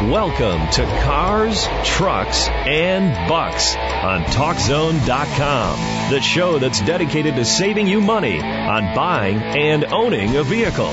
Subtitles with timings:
[0.00, 8.00] Welcome to Cars, Trucks, and Bucks on TalkZone.com, the show that's dedicated to saving you
[8.00, 10.86] money on buying and owning a vehicle.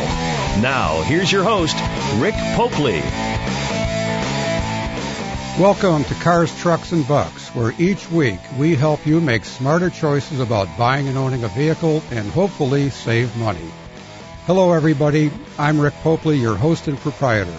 [0.60, 1.76] Now, here's your host,
[2.15, 2.99] Rick Popely.
[5.60, 10.40] Welcome to Cars, Trucks, and Bucks, where each week we help you make smarter choices
[10.40, 13.69] about buying and owning a vehicle and hopefully save money.
[14.47, 15.29] Hello, everybody.
[15.60, 17.55] I'm Rick Popely, your host and proprietor.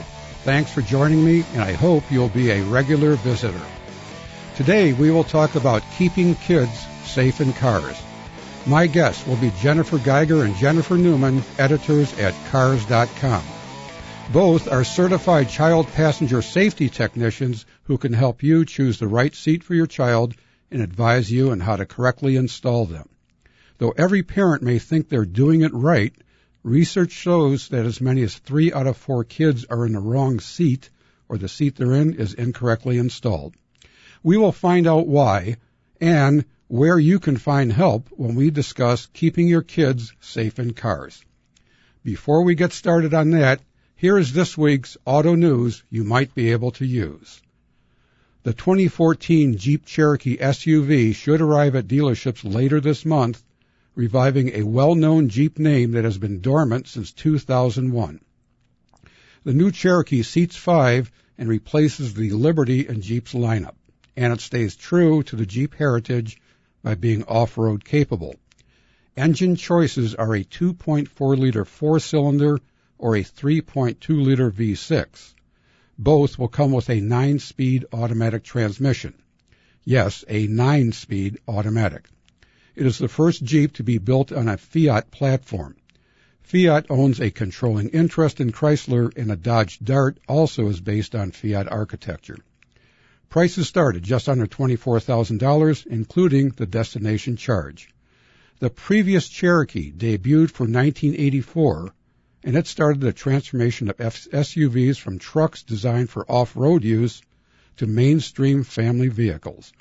[0.46, 3.60] Thanks for joining me, and I hope you'll be a regular visitor.
[4.54, 8.00] Today, we will talk about keeping kids safe in cars.
[8.64, 13.42] My guests will be Jennifer Geiger and Jennifer Newman, editors at Cars.com.
[14.32, 19.64] Both are certified child passenger safety technicians who can help you choose the right seat
[19.64, 20.36] for your child
[20.70, 23.08] and advise you on how to correctly install them.
[23.78, 26.14] Though every parent may think they're doing it right,
[26.66, 30.40] Research shows that as many as three out of four kids are in the wrong
[30.40, 30.90] seat
[31.28, 33.54] or the seat they're in is incorrectly installed.
[34.24, 35.58] We will find out why
[36.00, 41.24] and where you can find help when we discuss keeping your kids safe in cars.
[42.02, 43.60] Before we get started on that,
[43.94, 47.40] here is this week's auto news you might be able to use.
[48.42, 53.40] The 2014 Jeep Cherokee SUV should arrive at dealerships later this month
[53.96, 58.20] reviving a well-known Jeep name that has been dormant since 2001.
[59.42, 63.74] The new Cherokee seats five and replaces the Liberty in Jeep's lineup,
[64.14, 66.38] and it stays true to the Jeep heritage
[66.82, 68.36] by being off-road capable.
[69.16, 72.58] Engine choices are a 2.4 liter four-cylinder
[72.98, 75.34] or a 3.2 liter V6.
[75.98, 79.14] Both will come with a 9-speed automatic transmission.
[79.84, 82.10] Yes, a 9-speed automatic.
[82.76, 85.76] It is the first Jeep to be built on a Fiat platform.
[86.42, 91.30] Fiat owns a controlling interest in Chrysler, and a Dodge Dart also is based on
[91.30, 92.36] Fiat architecture.
[93.30, 97.88] Prices start at just under $24,000, including the destination charge.
[98.58, 101.94] The previous Cherokee debuted for 1984,
[102.44, 107.22] and it started the transformation of SUVs from trucks designed for off-road use
[107.78, 109.72] to mainstream family vehicles.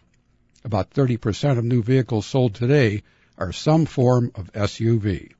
[0.65, 3.03] About 30% of new vehicles sold today
[3.37, 5.33] are some form of SUV.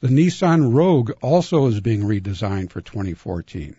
[0.00, 3.74] The Nissan Rogue also is being redesigned for 2014.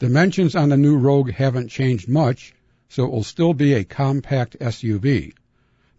[0.00, 2.52] Dimensions on the new Rogue haven't changed much,
[2.88, 5.34] so it will still be a compact SUV.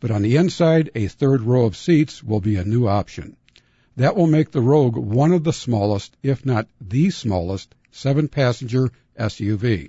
[0.02, 3.38] But on the inside, a third row of seats will be a new option.
[3.96, 8.92] That will make the Rogue one of the smallest, if not the smallest, seven passenger
[9.18, 9.88] SUV.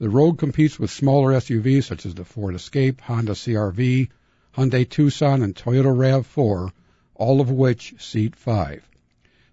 [0.00, 4.08] The Rogue competes with smaller SUVs such as the Ford Escape, Honda CRV,
[4.56, 6.70] Hyundai Tucson, and Toyota RAV4,
[7.16, 8.88] all of which seat five.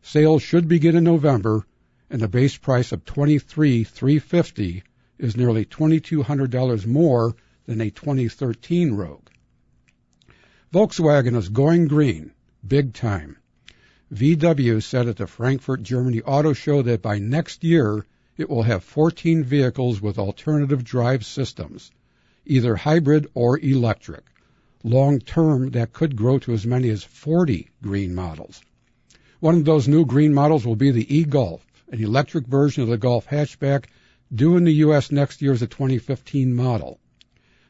[0.04, 1.66] Sales should begin in November,
[2.12, 4.84] and the base price of $23,350
[5.18, 7.36] is nearly $2,200 more
[7.66, 9.28] than a 2013 Rogue.
[10.72, 12.32] Volkswagen is going green,
[12.68, 13.38] big time.
[14.14, 18.06] VW said at the Frankfurt, Germany Auto Show that by next year
[18.38, 21.92] it will have 14 vehicles with alternative drive systems,
[22.46, 24.26] either hybrid or electric.
[24.84, 28.62] Long term, that could grow to as many as 40 green models.
[29.40, 32.98] One of those new green models will be the e-Golf, an electric version of the
[32.98, 33.86] Golf hatchback
[34.34, 35.12] due in the U.S.
[35.12, 37.00] next year as a 2015 model.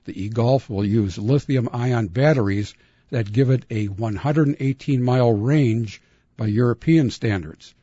[0.06, 2.74] The e-Golf will use lithium ion batteries
[3.10, 6.02] that give it a 118 mile range
[6.38, 7.76] by European standards.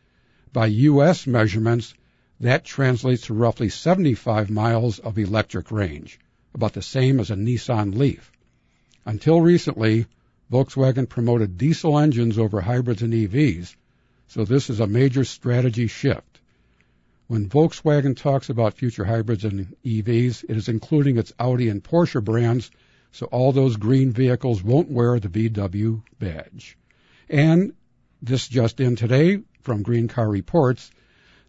[0.52, 1.26] By U.S.
[1.26, 1.94] measurements,
[2.42, 6.18] that translates to roughly 75 miles of electric range,
[6.54, 8.32] about the same as a Nissan Leaf.
[9.04, 10.06] Until recently,
[10.50, 13.76] Volkswagen promoted diesel engines over hybrids and EVs,
[14.26, 16.40] so this is a major strategy shift.
[17.28, 22.22] When Volkswagen talks about future hybrids and EVs, it is including its Audi and Porsche
[22.22, 22.72] brands,
[23.12, 26.76] so all those green vehicles won't wear the VW badge.
[27.28, 27.74] And
[28.20, 30.90] this just in today from Green Car Reports,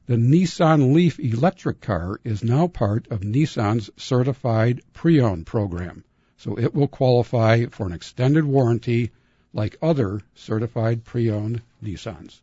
[0.06, 6.04] the Nissan Leaf electric car is now part of Nissan's certified pre-owned program,
[6.36, 9.12] so it will qualify for an extended warranty
[9.54, 12.42] like other certified pre-owned Nissans.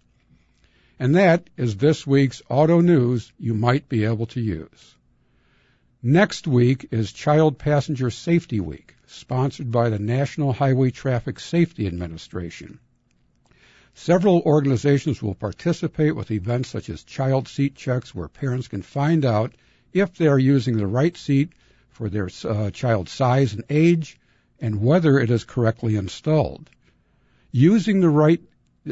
[0.99, 4.95] And that is this week's auto news you might be able to use.
[6.03, 12.79] Next week is Child Passenger Safety Week, sponsored by the National Highway Traffic Safety Administration.
[13.95, 19.25] Several organizations will participate with events such as child seat checks where parents can find
[19.25, 19.55] out
[19.93, 21.53] if they are using the right seat
[21.89, 24.19] for their uh, child's size and age
[24.61, 26.71] and whether it is correctly installed.
[27.51, 28.41] Using the right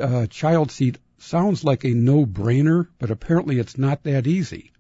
[0.00, 4.72] uh, child seat sounds like a no-brainer, but apparently it's not that easy.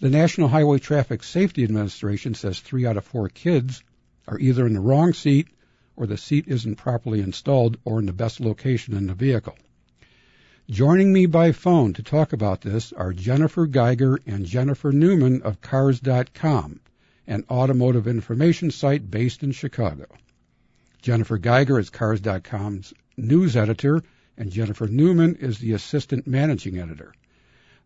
[0.00, 3.82] The National Highway Traffic Safety Administration says three out of four kids
[4.28, 5.48] are either in the wrong seat
[5.98, 9.56] or the seat isn't properly installed or in the best location in the vehicle.
[10.70, 15.60] Joining me by phone to talk about this are Jennifer Geiger and Jennifer Newman of
[15.60, 16.78] Cars.com,
[17.26, 20.06] an automotive information site based in Chicago.
[21.02, 24.00] Jennifer Geiger is Cars.com's news editor,
[24.36, 27.12] and Jennifer Newman is the assistant managing editor.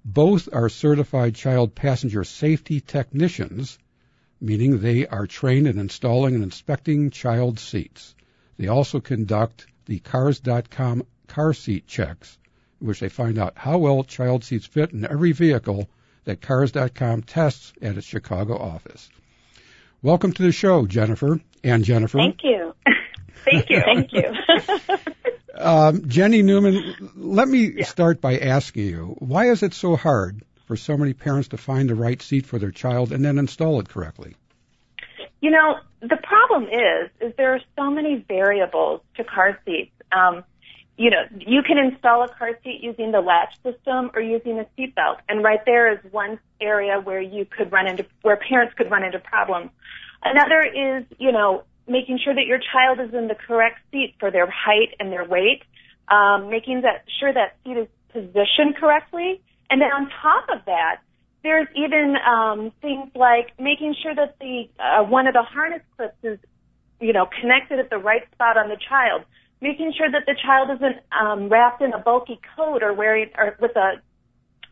[0.05, 3.79] Both are certified child passenger safety technicians,
[4.43, 8.15] meaning they are trained in installing and inspecting child seats.
[8.59, 12.39] They also conduct the Cars.com car seat checks,
[12.81, 15.89] in which they find out how well child seats fit in every vehicle
[16.25, 19.09] that Cars.com tests at its Chicago office.
[20.03, 22.19] Welcome to the show, Jennifer and Jennifer.
[22.19, 22.75] Thank you.
[23.45, 23.81] Thank you.
[23.81, 24.35] Thank you.
[25.56, 27.85] um, Jenny Newman, let me yeah.
[27.85, 30.43] start by asking you, why is it so hard
[30.73, 33.79] for so many parents to find the right seat for their child and then install
[33.79, 34.35] it correctly?
[35.43, 39.93] You know, the problem is, is there are so many variables to car seats.
[40.13, 40.45] Um,
[40.97, 44.67] you know, you can install a car seat using the latch system or using a
[44.79, 48.91] seatbelt, and right there is one area where you could run into, where parents could
[48.91, 49.69] run into problems.
[50.25, 54.31] Another is, you know, making sure that your child is in the correct seat for
[54.31, 55.65] their height and their weight,
[56.09, 59.43] um, making that sure that seat is positioned correctly,
[59.73, 61.01] and then on top of that,
[61.43, 66.19] there's even um, things like making sure that the uh, one of the harness clips
[66.23, 66.39] is,
[67.01, 69.23] you know, connected at the right spot on the child,
[69.63, 73.57] making sure that the child isn't um, wrapped in a bulky coat or wearing or
[73.63, 73.95] with a,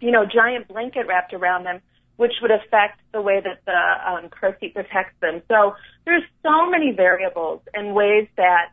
[0.00, 1.80] you know, giant blanket wrapped around them
[2.20, 3.72] which would affect the way that the
[4.06, 5.40] um, car seat protects them.
[5.48, 5.74] So
[6.04, 8.72] there's so many variables and ways that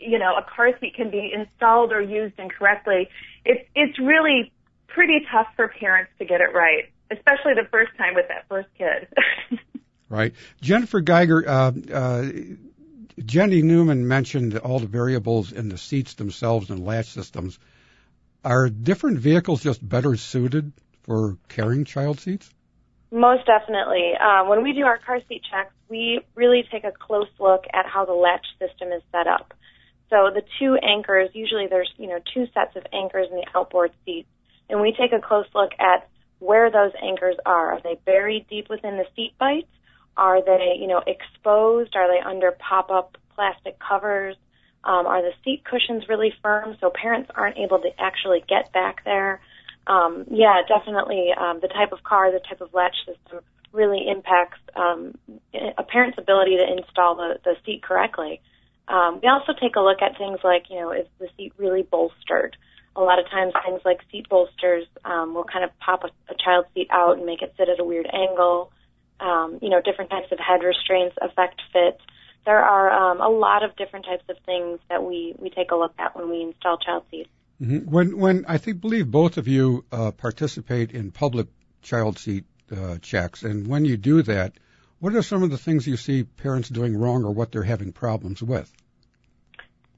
[0.00, 3.08] you know a car seat can be installed or used incorrectly.
[3.44, 4.50] It's it's really
[4.94, 8.68] pretty tough for parents to get it right, especially the first time with that first
[8.78, 9.08] kid.
[10.08, 11.44] right, Jennifer Geiger.
[11.46, 12.26] Uh, uh,
[13.24, 17.58] Jenny Newman mentioned all the variables in the seats themselves and latch systems.
[18.44, 22.50] Are different vehicles just better suited for carrying child seats?
[23.10, 24.12] Most definitely.
[24.20, 27.86] Um, when we do our car seat checks, we really take a close look at
[27.86, 29.54] how the latch system is set up.
[30.10, 33.92] So the two anchors, usually there's, you know, two sets of anchors in the outboard
[34.04, 34.28] seats,
[34.68, 36.08] and we take a close look at
[36.38, 37.74] where those anchors are.
[37.74, 39.68] Are they buried deep within the seat bights?
[40.16, 41.96] Are they, you know, exposed?
[41.96, 44.36] Are they under pop-up plastic covers?
[44.84, 49.04] Um, are the seat cushions really firm so parents aren't able to actually get back
[49.04, 49.40] there?
[49.86, 53.40] um, yeah, definitely um, the type of car, the type of latch system
[53.72, 55.14] really impacts um,
[55.76, 58.40] a parent's ability to install the, the seat correctly.
[58.86, 61.82] Um, we also take a look at things like, you know, is the seat really
[61.82, 62.56] bolstered?
[62.96, 66.36] A lot of times things like seat bolsters um, will kind of pop a, a
[66.36, 68.70] child seat out and make it sit at a weird angle.
[69.20, 72.00] Um, you know, different types of head restraints affect fit.
[72.46, 75.76] There are um, a lot of different types of things that we, we take a
[75.76, 77.30] look at when we install child seats.
[77.60, 77.90] Mm-hmm.
[77.90, 81.46] When when I think believe both of you uh, participate in public
[81.82, 82.44] child seat
[82.76, 84.54] uh, checks, and when you do that,
[84.98, 87.92] what are some of the things you see parents doing wrong or what they're having
[87.92, 88.72] problems with?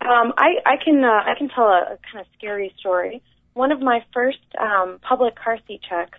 [0.01, 3.23] Um, I, I can uh, I can tell a, a kind of scary story.
[3.55, 6.19] One of my first um, public car seat checks,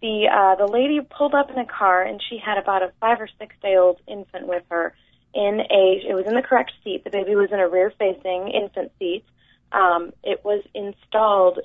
[0.00, 3.20] the uh, the lady pulled up in a car and she had about a five
[3.20, 4.94] or six day old infant with her
[5.34, 7.04] in a it was in the correct seat.
[7.04, 9.24] The baby was in a rear facing infant seat
[9.72, 11.60] um, it was installed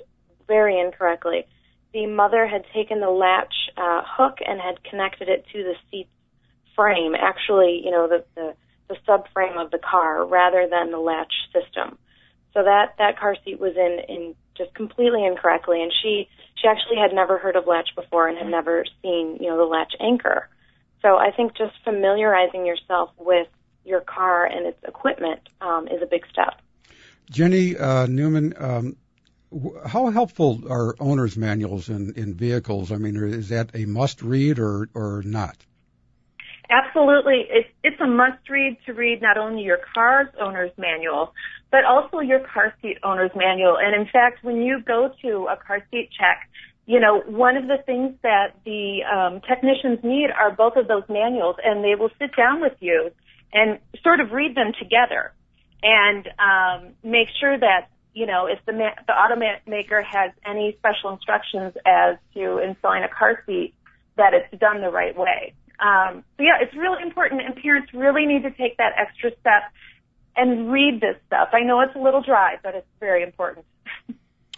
[0.46, 1.46] very incorrectly.
[1.92, 6.08] The mother had taken the latch uh, hook and had connected it to the seat
[6.74, 8.54] frame, actually, you know, the, the,
[8.88, 11.98] the subframe of the car rather than the latch system.
[12.52, 16.96] So that, that car seat was in, in just completely incorrectly and she, she actually
[16.96, 20.48] had never heard of latch before and had never seen, you know, the latch anchor.
[21.02, 23.48] So I think just familiarizing yourself with
[23.84, 26.60] your car and its equipment um, is a big step.
[27.30, 28.96] Jenny uh, Newman, um,
[29.86, 32.90] how helpful are owner's manuals in, in vehicles?
[32.90, 35.56] I mean, is that a must read or, or not?
[36.70, 37.44] Absolutely.
[37.50, 41.34] It's, it's a must read to read not only your car's owner's manual,
[41.70, 43.76] but also your car seat owner's manual.
[43.78, 46.48] And in fact, when you go to a car seat check,
[46.86, 51.04] you know, one of the things that the um, technicians need are both of those
[51.08, 53.10] manuals, and they will sit down with you
[53.52, 55.32] and sort of read them together
[55.82, 61.10] and um, make sure that you know if the ma- the automaker has any special
[61.10, 63.74] instructions as to installing a car seat,
[64.16, 65.54] that it's done the right way.
[65.80, 69.62] Um, so yeah, it's really important, and parents really need to take that extra step
[70.36, 71.50] and read this stuff.
[71.52, 73.66] I know it's a little dry, but it's very important.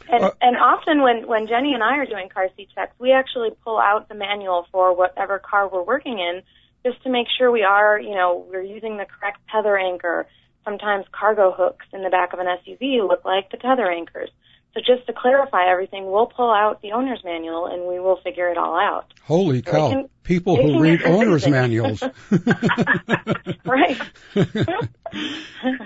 [0.09, 3.11] And, uh, and often when, when Jenny and I are doing car seat checks, we
[3.11, 6.43] actually pull out the manual for whatever car we're working in
[6.85, 10.29] just to make sure we are, you know, we're using the correct tether anchor.
[10.65, 14.31] Sometimes cargo hooks in the back of an SUV look like the tether anchors.
[14.77, 18.51] So just to clarify everything, we'll pull out the owner's manual and we will figure
[18.51, 19.15] it all out.
[19.23, 19.89] Holy so cow.
[19.89, 22.03] Can, People who read owner's manuals.
[23.65, 23.99] right.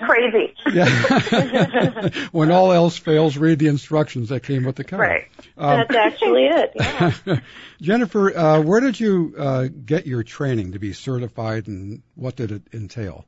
[0.02, 0.54] Crazy.
[0.73, 2.09] Yeah.
[2.32, 4.99] when all else fails, read the instructions that came with the car.
[4.99, 5.28] Right.
[5.56, 6.73] Um, That's actually it.
[6.75, 7.40] Yeah.
[7.80, 12.50] Jennifer, uh, where did you uh, get your training to be certified and what did
[12.50, 13.25] it entail?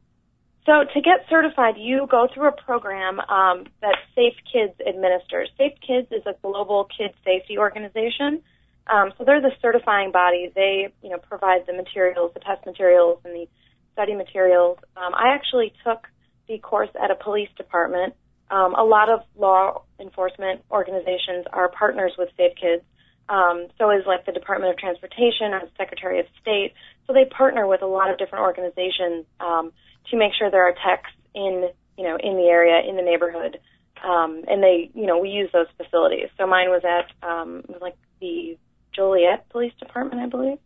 [0.65, 5.51] So to get certified, you go through a program um, that Safe Kids administers.
[5.59, 8.43] Safe Kids is a global kids safety organization.
[8.87, 10.53] Um, so they're the certifying body.
[10.55, 13.47] They, you know, provide the materials, the test materials, and the
[13.93, 14.79] study materials.
[14.97, 16.07] Um, I actually took
[16.49, 18.15] the course at a police department.
[18.51, 22.83] Um, a lot of law enforcement organizations are partners with Safe Kids.
[23.29, 26.75] Um, so is like the Department of Transportation or the Secretary of State.
[27.07, 29.27] So they partner with a lot of different organizations.
[29.41, 29.73] Um,
[30.11, 33.59] to make sure there are techs in you know in the area in the neighborhood.
[34.05, 36.29] Um, and they you know we use those facilities.
[36.39, 38.59] So mine was at um, was like the
[38.95, 40.59] Joliet Police Department I believe.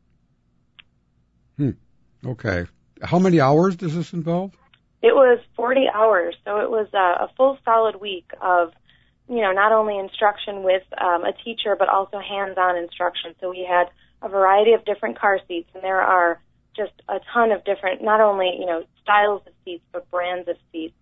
[1.57, 1.71] Hmm.
[2.25, 2.67] Okay.
[3.03, 4.53] How many hours does this involve?
[5.03, 6.35] It was 40 hours.
[6.45, 8.73] So it was a, a full solid week of
[9.29, 13.35] you know not only instruction with um, a teacher but also hands-on instruction.
[13.41, 13.91] So we had
[14.23, 16.41] a variety of different car seats and there are
[16.77, 20.57] just a ton of different, not only, you know, styles of seats, but brands of
[20.73, 20.95] seats.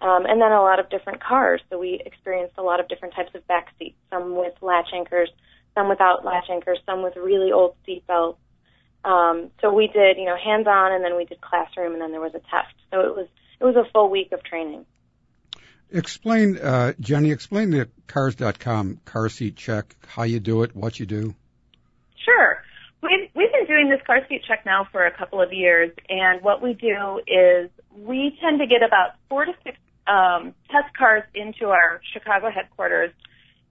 [0.00, 1.60] Um, and then a lot of different cars.
[1.70, 5.30] So we experienced a lot of different types of back seats, some with latch anchors,
[5.74, 8.40] some without latch anchors, some with really old seat belts.
[9.04, 12.20] Um, so we did, you know, hands-on, and then we did classroom, and then there
[12.20, 12.74] was a test.
[12.90, 13.28] So it was
[13.60, 14.86] it was a full week of training.
[15.90, 17.30] Explain, uh, Jenny.
[17.30, 21.34] Explain the Cars.com car seat check, how you do it, what you do.
[23.02, 26.40] We've, we've been doing this car seat check now for a couple of years, and
[26.40, 31.24] what we do is we tend to get about four to six um, test cars
[31.34, 33.10] into our Chicago headquarters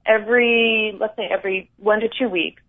[0.06, 2.62] every, let's say, every one to two weeks.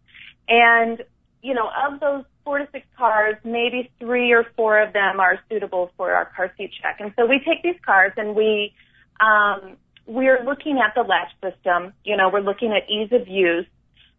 [0.48, 1.02] And,
[1.42, 5.40] you know, of those four to six cars, maybe three or four of them are
[5.48, 6.98] suitable for our car seat check.
[7.00, 8.72] And so we take these cars and we,
[9.20, 9.76] um,
[10.06, 11.92] we're looking at the latch system.
[12.04, 13.66] You know, we're looking at ease of use.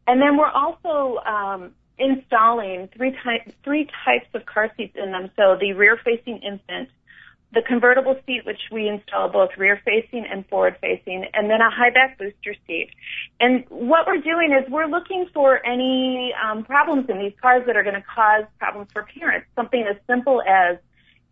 [0.08, 5.30] And then we're also um, installing three, ty- three types of car seats in them.
[5.36, 6.90] So the rear facing infant,
[7.54, 11.70] the convertible seat, which we install both rear facing and forward facing, and then a
[11.70, 12.90] high back booster seat.
[13.40, 17.76] And what we're doing is we're looking for any um, problems in these cars that
[17.78, 19.48] are going to cause problems for parents.
[19.56, 20.78] Something as simple as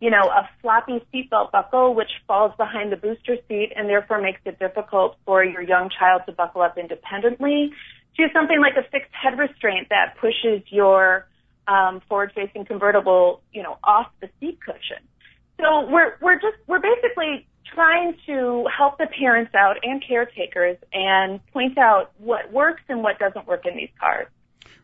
[0.02, 4.40] you know, a floppy seatbelt buckle which falls behind the booster seat and therefore makes
[4.44, 7.70] it difficult for your young child to buckle up independently
[8.16, 11.26] do something like a fixed head restraint that pushes your
[11.66, 15.02] um, forward-facing convertible, you know, off the seat cushion.
[15.58, 21.44] So we're we're just we're basically trying to help the parents out and caretakers and
[21.52, 24.26] point out what works and what doesn't work in these cars.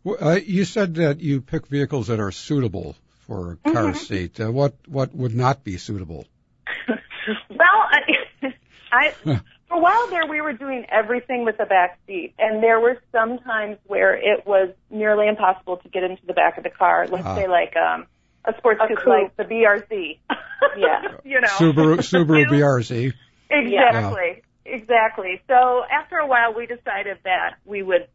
[0.05, 3.97] Well, uh, you said that you pick vehicles that are suitable for a car mm-hmm.
[3.97, 4.41] seat.
[4.41, 6.27] Uh, what what would not be suitable?
[6.89, 8.01] well, I,
[8.93, 9.15] I
[9.69, 13.01] for a while there, we were doing everything with the back seat, and there were
[13.13, 17.07] some times where it was nearly impossible to get into the back of the car.
[17.07, 18.07] Let's uh, say like um,
[18.45, 20.19] a sports coupe like the BRZ.
[20.77, 23.13] yeah, you know, Subaru Subaru BRZ.
[23.51, 24.75] Exactly, yeah.
[24.75, 25.43] exactly.
[25.49, 28.09] So after a while, we decided that we would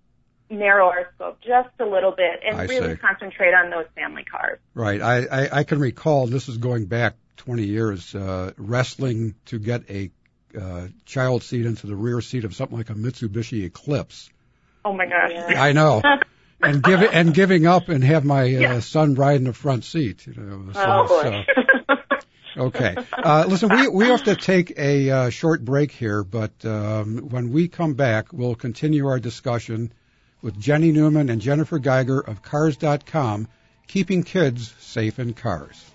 [0.49, 2.99] narrow our scope just a little bit and I really see.
[2.99, 4.59] concentrate on those family cars.
[4.73, 5.01] Right.
[5.01, 9.89] I, I, I can recall this is going back 20 years, uh, wrestling to get
[9.89, 10.11] a
[10.59, 14.29] uh, child seat into the rear seat of something like a Mitsubishi Eclipse.
[14.85, 15.31] Oh my gosh!
[15.55, 16.01] I know.
[16.61, 18.79] and give and giving up and have my uh, yeah.
[18.79, 20.25] son ride in the front seat.
[20.27, 21.45] You know, so, oh boy.
[22.55, 22.95] So, okay.
[23.11, 27.51] Uh, listen, we we have to take a uh, short break here, but um, when
[27.51, 29.91] we come back, we'll continue our discussion
[30.41, 33.47] with Jenny Newman and Jennifer Geiger of Cars.com,
[33.87, 35.92] keeping kids safe in cars.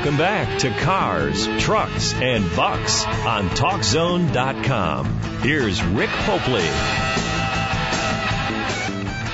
[0.00, 5.20] Welcome back to Cars, Trucks, and Bucks on TalkZone.com.
[5.42, 6.66] Here's Rick Popely.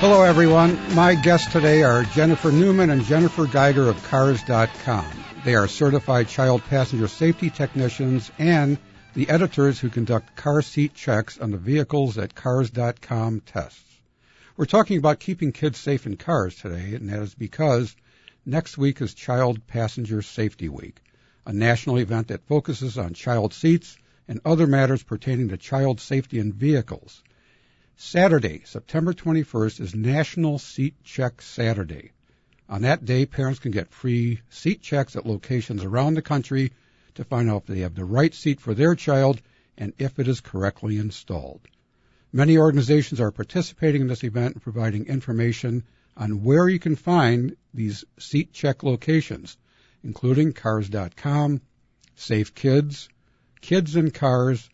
[0.01, 0.93] Hello, everyone.
[0.93, 5.05] My guests today are Jennifer Newman and Jennifer Geiger of Cars.com.
[5.45, 8.77] They are certified child passenger safety technicians and
[9.13, 13.85] the editors who conduct car seat checks on the vehicles at Cars.com tests.
[14.57, 17.95] We're talking about keeping kids safe in cars today, and that is because
[18.47, 21.01] next week is Child Passenger Safety Week,
[21.45, 26.39] a national event that focuses on child seats and other matters pertaining to child safety
[26.39, 27.21] in vehicles.
[27.97, 32.13] Saturday, September 21st, is National Seat Check Saturday.
[32.69, 36.71] On that day, parents can get free seat checks at locations around the country
[37.15, 39.41] to find out if they have the right seat for their child
[39.77, 41.67] and if it is correctly installed.
[42.31, 45.83] Many organizations are participating in this event and providing information
[46.17, 49.55] on where you can find these seat check locations,
[50.03, 51.61] including Cars.com,
[52.15, 53.07] Safe Kids,
[53.61, 54.69] Kids Cars,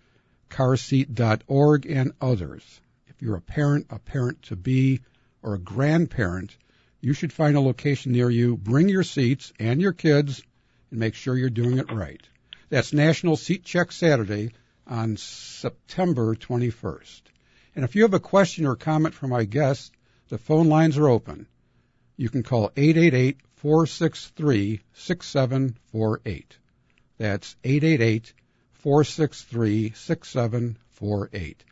[0.49, 2.81] Carseat.org, and others.
[3.07, 5.01] If you're a parent, a parent to be,
[5.41, 6.55] or a grandparent,
[7.01, 10.41] you should find a location near you, bring your seats and your kids,
[10.89, 12.21] and make sure you're doing it right.
[12.69, 14.51] That's National Seat Check Saturday
[14.87, 17.21] on September 21st.
[17.75, 19.91] And if you have a question or comment for my guests,
[20.33, 21.45] the phone lines are open.
[22.17, 26.57] You can call 888 463 6748.
[27.19, 28.33] That's 888
[28.71, 31.63] 463 6748.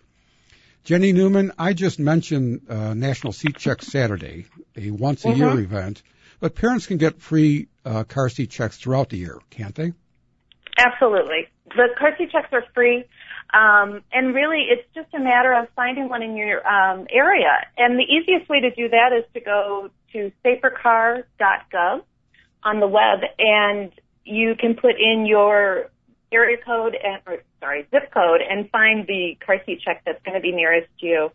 [0.84, 4.46] Jenny Newman, I just mentioned uh, National Seat Check Saturday,
[4.78, 5.64] a once a year mm-hmm.
[5.64, 6.04] event,
[6.40, 9.92] but parents can get free uh, car seat checks throughout the year, can't they?
[10.78, 11.48] Absolutely.
[11.66, 13.06] The car seat checks are free.
[13.54, 17.66] Um, and really, it's just a matter of finding one in your um, area.
[17.78, 22.04] And the easiest way to do that is to go to safercar.gov
[22.64, 23.92] on the web, and
[24.24, 25.90] you can put in your
[26.32, 30.36] area code and, or sorry, zip code, and find the car seat check that's going
[30.36, 31.32] to be nearest you.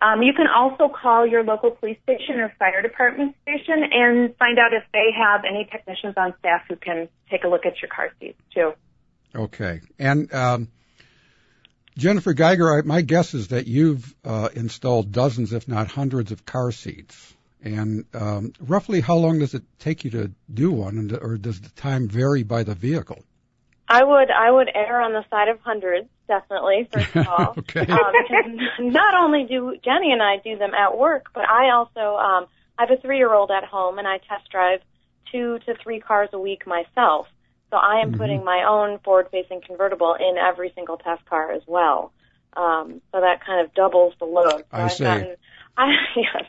[0.00, 4.58] Um, you can also call your local police station or fire department station and find
[4.58, 7.88] out if they have any technicians on staff who can take a look at your
[7.88, 8.72] car seats too.
[9.34, 9.80] Okay.
[9.98, 10.68] And um,
[11.98, 16.70] Jennifer Geiger, my guess is that you've uh, installed dozens, if not hundreds, of car
[16.70, 17.34] seats.
[17.60, 21.60] And um, roughly, how long does it take you to do one, and, or does
[21.60, 23.24] the time vary by the vehicle?
[23.88, 26.88] I would I would err on the side of hundreds, definitely.
[26.92, 27.86] First of all, okay.
[27.90, 32.46] um, not only do Jenny and I do them at work, but I also um,
[32.78, 34.82] I have a three year old at home, and I test drive
[35.32, 37.26] two to three cars a week myself.
[37.70, 38.20] So I am mm-hmm.
[38.20, 42.12] putting my own forward-facing convertible in every single test car as well.
[42.56, 44.50] Um, so that kind of doubles the load.
[44.50, 45.04] So I I've see.
[45.04, 45.36] Gotten,
[45.76, 46.44] I, yes,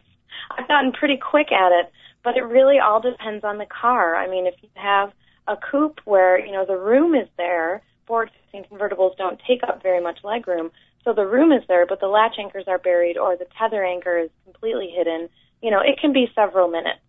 [0.58, 1.92] I've gotten pretty quick at it,
[2.24, 4.16] but it really all depends on the car.
[4.16, 5.12] I mean, if you have
[5.48, 10.02] a coupe where you know the room is there, forward-facing convertibles don't take up very
[10.02, 10.72] much leg room,
[11.04, 14.18] so the room is there, but the latch anchors are buried or the tether anchor
[14.18, 15.30] is completely hidden.
[15.62, 17.00] You know, it can be several minutes.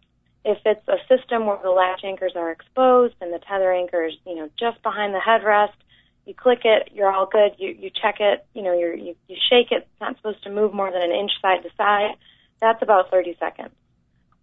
[0.44, 4.36] If it's a system where the latch anchors are exposed and the tether anchors, you
[4.36, 5.74] know, just behind the headrest,
[6.26, 7.52] you click it, you're all good.
[7.58, 9.88] You you check it, you know, you're, you you shake it.
[9.90, 12.14] It's not supposed to move more than an inch side to side.
[12.60, 13.74] That's about 30 seconds.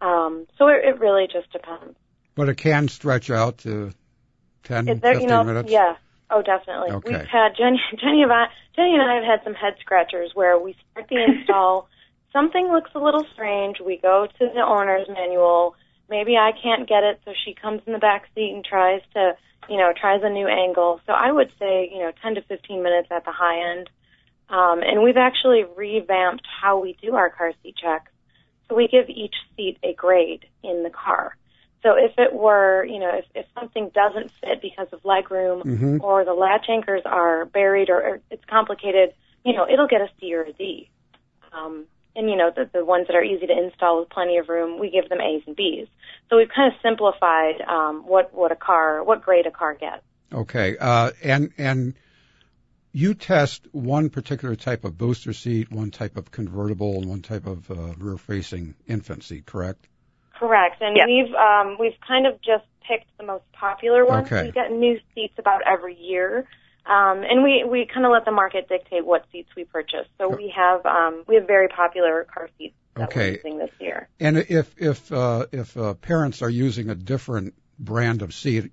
[0.02, 1.96] Um, so it, it really just depends.
[2.36, 3.92] But it can stretch out to
[4.64, 5.72] 10, there, 15 you know, minutes.
[5.72, 5.96] Yeah.
[6.30, 6.92] Oh, definitely.
[6.92, 7.12] Okay.
[7.12, 8.26] We've had Jenny, Jenny,
[8.76, 11.90] Jenny and I have had some head scratchers where we start the install.
[12.34, 13.80] something looks a little strange.
[13.80, 15.76] We go to the owner's manual
[16.10, 19.34] maybe I can't get it, so she comes in the back seat and tries to,
[19.70, 21.02] you know, tries a new angle.
[21.06, 23.90] So I would say, you know, 10 to 15 minutes at the high end.
[24.50, 28.12] Um, and we've actually revamped how we do our car seat checks.
[28.70, 31.36] So we give each seat a grade in the car.
[31.84, 35.62] So if it were, you know, if, if something doesn't fit because of leg room
[35.64, 35.98] mm-hmm.
[36.02, 39.14] or the latch anchors are buried or, or it's complicated,
[39.46, 40.90] you know, it'll get a C or a D.
[41.54, 41.86] Um,
[42.18, 44.80] and you know the the ones that are easy to install with plenty of room,
[44.80, 45.88] we give them A's and B's.
[46.30, 50.04] So we've kind of simplified um, what what a car, what grade a car gets.
[50.34, 51.94] Okay, uh, and and
[52.92, 57.46] you test one particular type of booster seat, one type of convertible, and one type
[57.46, 59.88] of uh, rear-facing infant seat, correct?
[60.38, 64.26] Correct, and we've um, we've kind of just picked the most popular ones.
[64.28, 64.44] Okay.
[64.44, 66.48] We get new seats about every year.
[66.88, 70.08] Um, and we, we kind of let the market dictate what seats we purchase.
[70.18, 73.32] So we have um, we have very popular car seats that okay.
[73.32, 74.08] we're using this year.
[74.20, 78.72] And if if uh, if uh, parents are using a different brand of seat,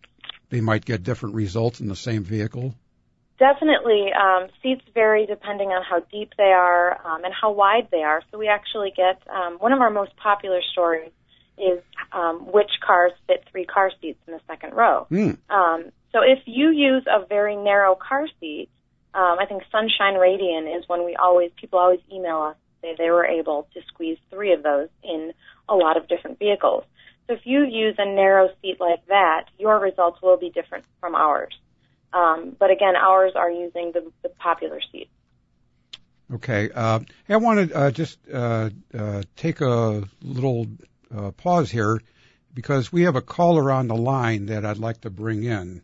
[0.50, 2.74] they might get different results in the same vehicle.
[3.37, 8.05] Definitely, um, seats vary depending on how deep they are um, and how wide they
[8.05, 8.22] are.
[8.31, 11.11] So we actually get um, one of our most popular stories
[11.58, 15.06] is um, which cars fit three car seats in the second row.
[15.10, 15.38] Mm.
[15.48, 18.68] Um, so if you use a very narrow car seat,
[19.14, 23.10] um, I think Sunshine Radian is when we always people always email us say they
[23.10, 25.32] were able to squeeze three of those in
[25.68, 26.84] a lot of different vehicles.
[27.26, 31.14] So if you use a narrow seat like that, your results will be different from
[31.14, 31.54] ours.
[32.12, 35.10] Um, but again, ours are using the, the popular seats.
[36.32, 36.70] Okay.
[36.70, 40.66] Uh, I want to uh, just uh, uh, take a little
[41.14, 42.00] uh, pause here
[42.52, 45.82] because we have a caller on the line that I'd like to bring in.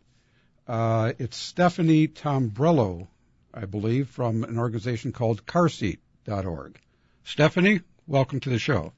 [0.67, 3.07] Uh, it's Stephanie Tombrello,
[3.53, 6.79] I believe, from an organization called CarSeat.org.
[7.23, 8.93] Stephanie, welcome to the show.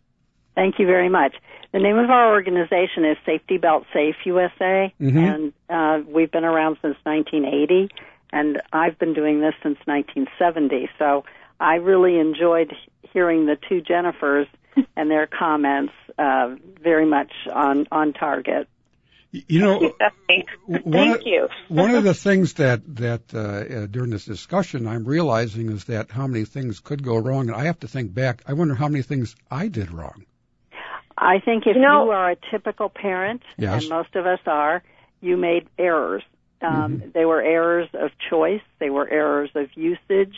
[0.55, 1.33] Thank you very much.
[1.71, 5.17] The name of our organization is Safety Belt Safe USA, Mhm.
[5.33, 7.89] and uh, we've been around since 1980,
[8.31, 10.89] and I've been doing this since 1970.
[10.99, 11.23] So
[11.59, 12.71] I really enjoyed
[13.13, 14.47] hearing the two Jennifers
[14.95, 18.67] and their comments, uh, very much on on target.
[19.31, 20.45] You know, Stephanie.
[20.67, 21.47] one Thank of- you.
[21.67, 26.11] one of the things that that uh, uh, during this discussion I'm realizing is that
[26.11, 28.43] how many things could go wrong, and I have to think back.
[28.47, 30.25] I wonder how many things I did wrong.
[31.17, 33.83] I think if You know- you are a typical parent, Yes.
[33.83, 34.83] and most of us are,
[35.21, 36.23] you made errors.
[36.61, 38.61] Um, They were errors of choice.
[38.79, 40.35] They were errors of usage.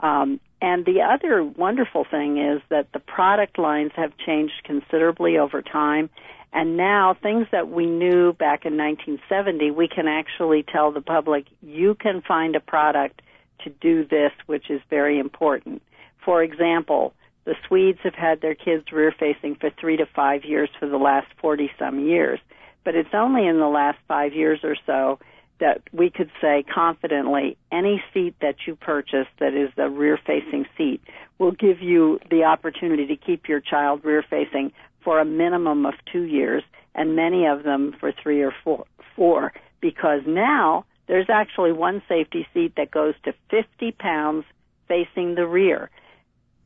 [0.00, 5.62] Um, and the other wonderful thing is that the product lines have changed considerably over
[5.62, 6.10] time.
[6.52, 11.46] And now things that we knew back in 1970, we can actually tell the public,
[11.62, 13.22] you can find a product
[13.64, 15.82] to do this, which is very important.
[16.24, 17.12] For example,
[17.44, 20.96] the Swedes have had their kids rear facing for three to five years for the
[20.96, 22.40] last 40 some years.
[22.84, 25.18] But it's only in the last five years or so
[25.60, 30.66] that we could say confidently any seat that you purchase that is a rear facing
[30.76, 31.00] seat
[31.38, 35.94] will give you the opportunity to keep your child rear facing for a minimum of
[36.12, 36.62] two years
[36.94, 38.84] and many of them for three or four,
[39.16, 44.44] four because now there's actually one safety seat that goes to 50 pounds
[44.86, 45.90] facing the rear.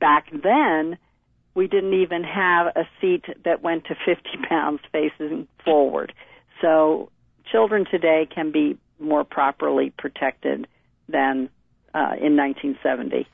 [0.00, 0.98] Back then,
[1.54, 6.12] we didn't even have a seat that went to 50 pounds facing forward.
[6.60, 7.10] So
[7.52, 10.66] children today can be more properly protected
[11.08, 11.50] than
[11.94, 13.26] uh, in 1970.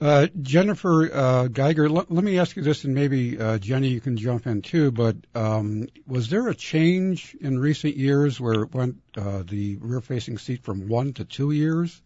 [0.00, 4.00] Uh, Jennifer uh, Geiger, let, let me ask you this, and maybe uh, Jenny, you
[4.00, 4.90] can jump in too.
[4.90, 10.38] But um, was there a change in recent years where it went uh, the rear-facing
[10.38, 12.02] seat from one to two years?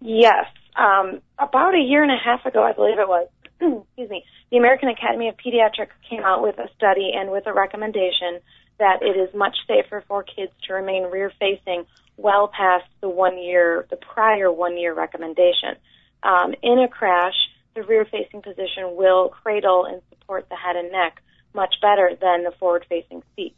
[0.00, 0.46] Yes.
[0.76, 3.28] Um, about a year and a half ago, I believe it was,
[3.60, 7.52] excuse me, the American Academy of Pediatrics came out with a study and with a
[7.52, 8.40] recommendation
[8.78, 11.84] that it is much safer for kids to remain rear facing
[12.16, 15.76] well past the one year, the prior one year recommendation.
[16.22, 17.34] Um, in a crash,
[17.74, 21.22] the rear facing position will cradle and support the head and neck
[21.54, 23.54] much better than the forward facing seat.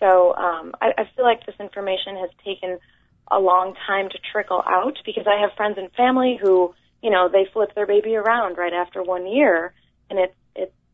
[0.00, 2.78] So um, I, I feel like this information has taken
[3.30, 7.28] a long time to trickle out because I have friends and family who, you know,
[7.28, 9.72] they flip their baby around right after one year,
[10.08, 10.34] and it's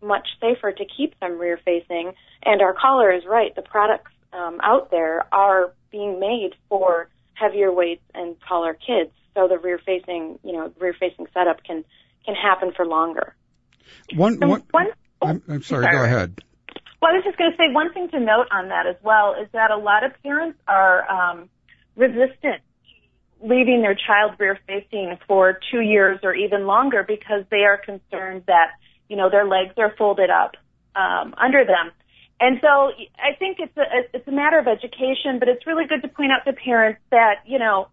[0.05, 2.13] much safer to keep them rear facing.
[2.45, 7.73] And our caller is right; the products um, out there are being made for heavier
[7.73, 11.85] weights and taller kids, so the rear facing, you know, rear facing setup can
[12.25, 13.35] can happen for longer.
[14.15, 14.87] One, And one, one-
[15.23, 15.97] I'm, I'm sorry, sorry.
[15.97, 16.39] go ahead.
[17.01, 19.35] Well, I was just going to say one thing to note on that as well
[19.41, 21.49] is that a lot of parents are um,
[21.97, 22.63] resistant
[23.43, 27.77] to leaving their child rear facing for two years or even longer because they are
[27.77, 28.71] concerned that
[29.09, 30.53] you know their legs are folded up
[30.97, 31.93] um, under them.
[32.41, 36.03] And so I think it's a it's a matter of education, but it's really good
[36.03, 37.89] to point out to parents that you know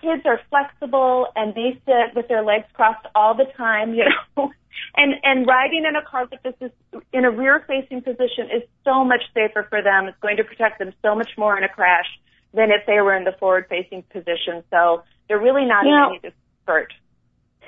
[0.00, 4.50] kids are flexible and they sit with their legs crossed all the time, you know.
[4.96, 8.62] And and riding in a car like this is in a rear facing position is
[8.84, 10.06] so much safer for them.
[10.06, 12.06] It's going to protect them so much more in a crash
[12.54, 14.62] than if they were in the forward facing position.
[14.70, 16.92] So they're really not You in know- any discomfort.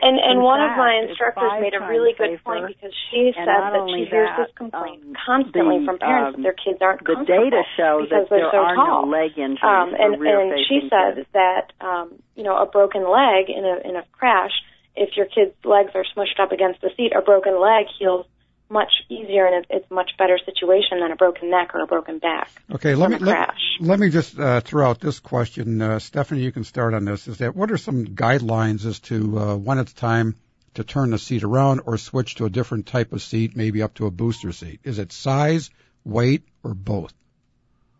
[0.03, 3.45] And and In one of my instructors made a really good point because she said
[3.47, 6.81] that she hears that, this complaint um, constantly the, from parents um, that their kids
[6.81, 9.05] aren't The data show because that they're there so are tall.
[9.05, 11.29] no leg injuries Um, and and she said kids.
[11.37, 14.53] that um, you know a broken leg in a in a crash,
[14.97, 18.27] if your kid's legs are smushed up against the seat, a broken leg heals
[18.71, 22.19] much easier and it's a much better situation than a broken neck or a broken
[22.19, 22.51] back.
[22.73, 26.43] Okay, let me let, let me just uh, throw out this question, uh, Stephanie.
[26.43, 27.29] You can start on this.
[27.29, 30.37] Is that what are some guidelines as to uh, when it's time
[30.75, 33.95] to turn the seat around or switch to a different type of seat, maybe up
[33.95, 34.81] to a booster seat?
[34.85, 35.71] Is it size,
[36.05, 37.13] weight, or both,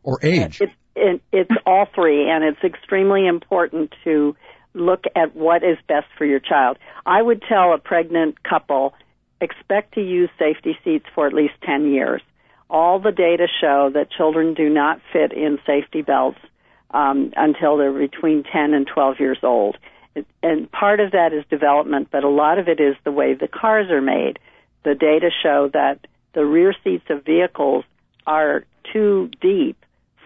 [0.03, 0.61] or age?
[0.61, 4.37] It's it, it's all three, and it's extremely important to
[4.75, 6.79] look at what is best for your child.
[7.05, 8.95] I would tell a pregnant couple
[9.41, 12.23] expect to use safety seats for at least 10 years.
[12.69, 16.39] All the data show that children do not fit in safety belts
[16.93, 19.77] um, until they're between 10 and 12 years old.
[20.43, 23.49] And part of that is development, but a lot of it is the way the
[23.49, 24.39] cars are made.
[24.85, 27.85] The data show that the rear seats of vehicles
[28.27, 29.77] are too deep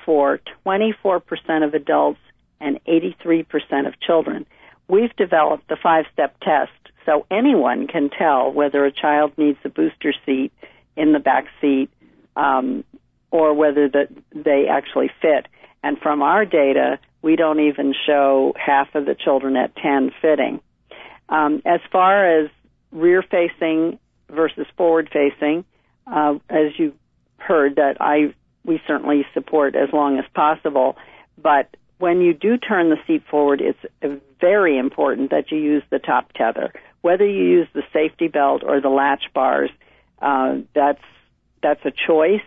[0.04, 1.22] for 24%
[1.66, 2.20] of adults
[2.60, 4.46] and 83% of children.
[4.88, 6.72] We've developed the five-step test
[7.06, 10.52] so anyone can tell whether a child needs a booster seat
[10.96, 11.90] in the back seat
[12.36, 12.84] um,
[13.30, 15.46] or whether that they actually fit.
[15.82, 20.60] And from our data, we don't even show half of the children at 10 fitting.
[21.28, 22.50] Um, as far as
[22.92, 23.98] rear facing
[24.30, 25.64] versus forward facing,
[26.06, 26.94] uh, as you
[27.38, 30.96] heard, that I we certainly support as long as possible.
[31.36, 35.98] But when you do turn the seat forward, it's very important that you use the
[35.98, 36.72] top tether.
[37.04, 39.68] Whether you use the safety belt or the latch bars,
[40.22, 41.02] uh, that's
[41.62, 42.40] that's a choice.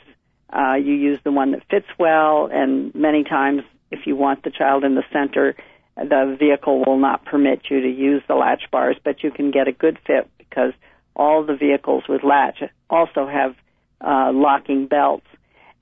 [0.51, 4.49] Uh, you use the one that fits well, and many times, if you want the
[4.49, 5.55] child in the center,
[5.95, 9.67] the vehicle will not permit you to use the latch bars, but you can get
[9.67, 10.73] a good fit because
[11.15, 13.53] all the vehicles with latch also have
[14.01, 15.27] uh, locking belts.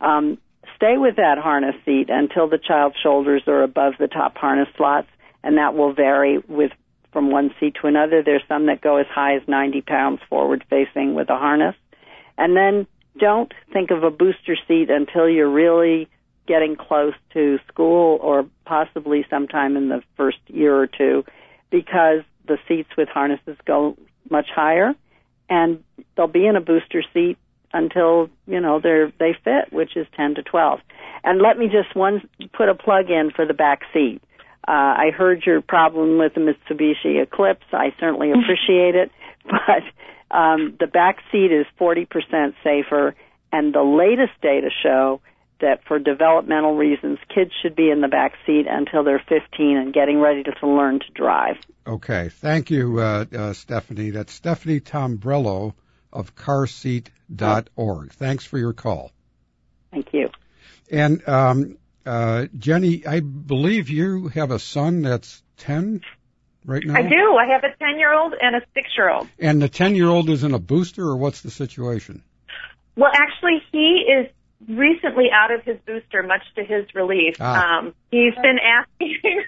[0.02, 0.38] Um,
[0.76, 5.08] stay with that harness seat until the child's shoulders are above the top harness slots,
[5.46, 6.72] and that will vary with
[7.16, 8.22] from one seat to another.
[8.22, 11.74] There's some that go as high as 90 pounds forward facing with a harness.
[12.38, 16.10] And then don't think of a booster seat until you're really
[16.46, 21.24] getting close to school or possibly sometime in the first year or two
[21.70, 23.96] because the seats with harnesses go
[24.30, 24.94] much higher
[25.50, 25.82] and
[26.18, 27.38] they'll be in a booster seat
[27.74, 30.82] until you know they're they fit which is 10 to 12
[31.24, 34.22] and let me just one put a plug in for the back seat
[34.68, 37.66] uh, I heard your problem with the Mitsubishi Eclipse.
[37.72, 39.12] I certainly appreciate it,
[39.46, 42.08] but um, the back seat is 40%
[42.64, 43.16] safer,
[43.52, 45.22] and the latest data show
[45.62, 49.94] that for developmental reasons, kids should be in the back seat until they're 15 and
[49.94, 51.56] getting ready to learn to drive.
[51.88, 54.10] Okay, thank you, uh, uh, Stephanie.
[54.10, 55.74] That's Stephanie Tombrello
[56.12, 58.14] of CarSeat.org.
[58.14, 59.12] Thanks for your call.
[59.92, 60.30] Thank you.
[60.92, 66.02] And um, uh, Jenny, I believe you have a son that's 10
[66.66, 66.96] right now?
[66.96, 67.36] I do.
[67.36, 69.28] I have a 10 year old and a 6 year old.
[69.40, 72.24] And the 10 year old is in a booster, or what's the situation?
[72.96, 74.32] Well, actually, he is
[74.68, 77.36] recently out of his booster, much to his relief.
[77.40, 77.80] Ah.
[77.80, 79.20] Um, he's been asking.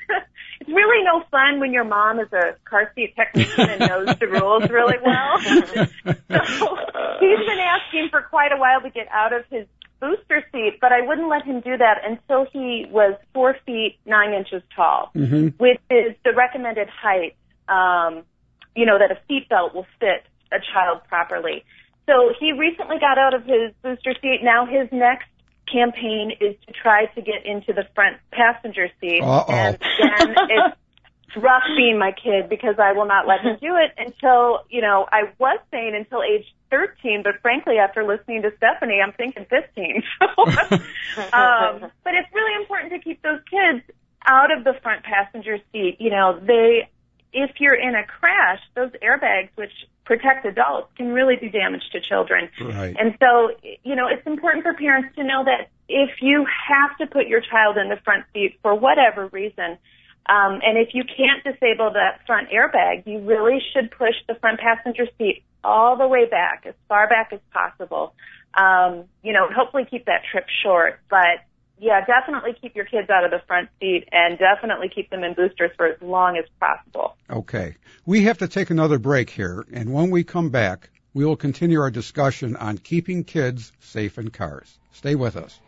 [0.59, 4.27] it's really no fun when your mom is a car seat technician and knows the
[4.27, 5.39] rules really well.
[5.41, 6.77] so
[7.19, 9.65] he's been asking for quite a while to get out of his
[9.99, 14.33] booster seat, but I wouldn't let him do that until he was four feet nine
[14.33, 15.47] inches tall, mm-hmm.
[15.57, 17.35] which is the recommended height.
[17.67, 18.23] Um,
[18.75, 21.65] you know that a seatbelt will fit a child properly.
[22.05, 24.39] So he recently got out of his booster seat.
[24.41, 25.27] Now his next
[25.71, 29.21] campaign is to try to get into the front passenger seat.
[29.21, 29.45] Uh-oh.
[29.49, 33.91] And again, it's rough being my kid because I will not let him do it
[33.97, 38.99] until, you know, I was saying until age 13, but frankly, after listening to Stephanie,
[39.03, 40.03] I'm thinking 15.
[40.21, 43.83] um, but it's really important to keep those kids
[44.25, 45.97] out of the front passenger seat.
[45.99, 46.89] You know, they,
[47.33, 49.71] if you're in a crash, those airbags, which
[50.05, 52.49] protect adults, can really do damage to children.
[52.59, 52.95] Right.
[52.97, 53.51] And so,
[53.83, 57.41] you know, it's important for parents to know that if you have to put your
[57.41, 59.77] child in the front seat for whatever reason,
[60.29, 64.59] um, and if you can't disable that front airbag, you really should push the front
[64.59, 68.13] passenger seat all the way back, as far back as possible.
[68.53, 71.43] Um, you know, hopefully keep that trip short, but
[71.77, 75.33] yeah, definitely keep your kids out of the front seat and definitely keep them in
[75.33, 77.15] boosters for as long as possible.
[77.29, 77.75] Okay.
[78.05, 81.81] We have to take another break here, and when we come back, we will continue
[81.81, 84.79] our discussion on keeping kids safe in cars.
[84.91, 85.59] Stay with us.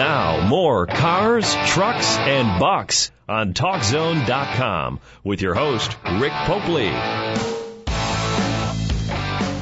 [0.00, 6.90] Now, more cars, trucks, and bucks on TalkZone.com with your host, Rick Popely.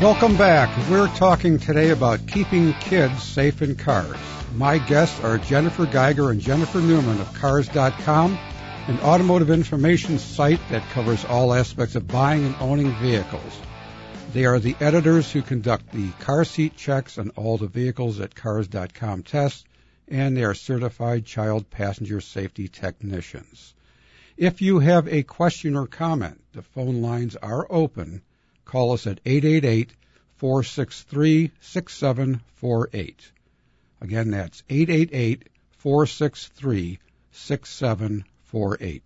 [0.00, 0.88] Welcome back.
[0.88, 4.16] We're talking today about keeping kids safe in cars.
[4.54, 8.38] My guests are Jennifer Geiger and Jennifer Newman of Cars.com,
[8.86, 13.58] an automotive information site that covers all aspects of buying and owning vehicles.
[14.32, 18.36] They are the editors who conduct the car seat checks on all the vehicles that
[18.36, 19.64] Cars.com tests
[20.10, 23.74] and they are certified child passenger safety technicians.
[24.36, 28.22] If you have a question or comment, the phone lines are open.
[28.64, 29.92] Call us at 888
[30.36, 33.32] 463 6748.
[34.00, 36.98] Again, that's 888 463
[37.32, 39.02] 6748.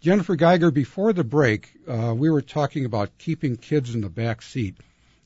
[0.00, 4.40] Jennifer Geiger, before the break, uh, we were talking about keeping kids in the back
[4.40, 4.76] seat,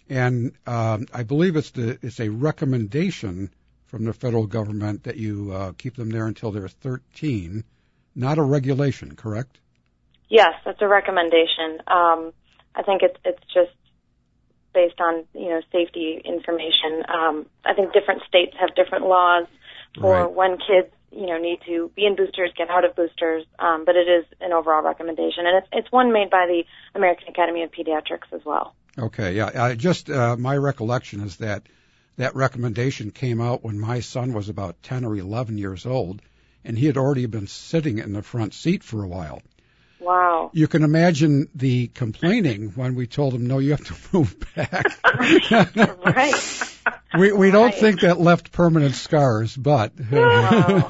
[0.09, 3.51] and um, I believe it's the it's a recommendation
[3.95, 7.63] from the federal government that you uh, keep them there until they're 13,
[8.17, 9.61] not a regulation, correct?
[10.29, 11.79] Yes, that's a recommendation.
[11.87, 12.33] Um,
[12.75, 13.71] I think it's it's just
[14.75, 17.05] based on you know safety information.
[17.09, 19.47] Um, I think different states have different laws
[20.01, 20.33] for Right.
[20.33, 23.45] when kids you know need to be in boosters, get out of boosters.
[23.61, 26.65] Um, but it is an overall recommendation, and it's it's one made by the
[26.97, 28.75] American Academy of Pediatrics as well.
[28.99, 29.53] Okay, yeah.
[29.55, 31.63] I just uh, my recollection is that
[32.17, 36.23] that recommendation came out when my son was about 10 or 11 years old,
[36.65, 39.43] and he had already been sitting in the front seat for a while.
[40.01, 40.51] Wow.
[40.53, 44.87] You can imagine the complaining when we told him, "No, you have to move back."
[46.05, 46.74] right.
[47.19, 47.75] We we don't Right.
[47.75, 50.87] think that left permanent scars, but Wow.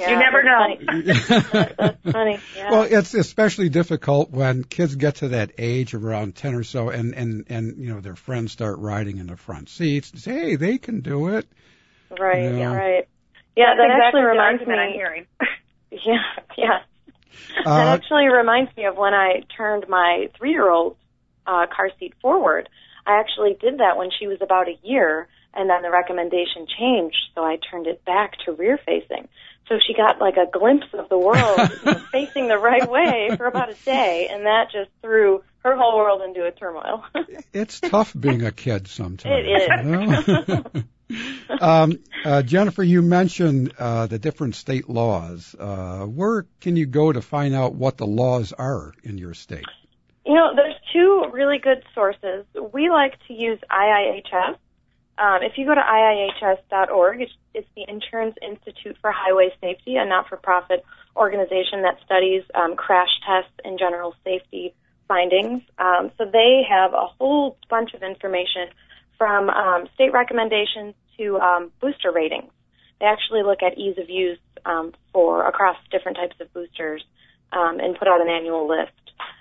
[0.00, 0.86] Yeah, You never that's know.
[0.86, 1.72] Funny.
[1.78, 2.38] That's funny.
[2.56, 2.70] Yeah.
[2.70, 7.14] Well, it's especially difficult when kids get to that age around 10 or so and,
[7.14, 10.56] and, and, you know, their friends start riding in the front seats and say, hey,
[10.56, 11.46] they can do it.
[12.10, 12.54] right.
[12.54, 12.74] Yeah.
[12.74, 13.08] Right.
[13.56, 14.96] Yeah, That's that exactly actually reminds argument I'm me.
[14.96, 15.26] hearing.
[15.90, 16.22] Yeah,
[16.58, 16.78] yeah.
[17.64, 20.96] that Uh, actually reminds me of when I turned my three-year-old
[21.46, 22.68] uh, car seat forward.
[23.08, 27.16] I actually did that when she was about a year, and then the recommendation changed,
[27.34, 29.28] so I turned it back to rear-facing.
[29.66, 33.30] So she got like a glimpse of the world you know, facing the right way
[33.36, 37.02] for about a day, and that just threw her whole world into a turmoil.
[37.54, 39.46] it's tough being a kid sometimes.
[39.46, 41.18] It is.
[41.60, 45.54] um, uh, Jennifer, you mentioned uh, the different state laws.
[45.58, 49.64] Uh, where can you go to find out what the laws are in your state?
[50.28, 52.44] You know, there's two really good sources.
[52.74, 54.58] We like to use IIHS.
[55.16, 60.04] Um, if you go to IIHS.org, it's, it's the Insurance Institute for Highway Safety, a
[60.04, 60.84] not-for-profit
[61.16, 64.74] organization that studies um, crash tests and general safety
[65.08, 65.62] findings.
[65.78, 68.68] Um, so they have a whole bunch of information
[69.16, 72.52] from um, state recommendations to um, booster ratings.
[73.00, 77.02] They actually look at ease of use um, for across different types of boosters
[77.50, 78.92] um, and put out an annual list.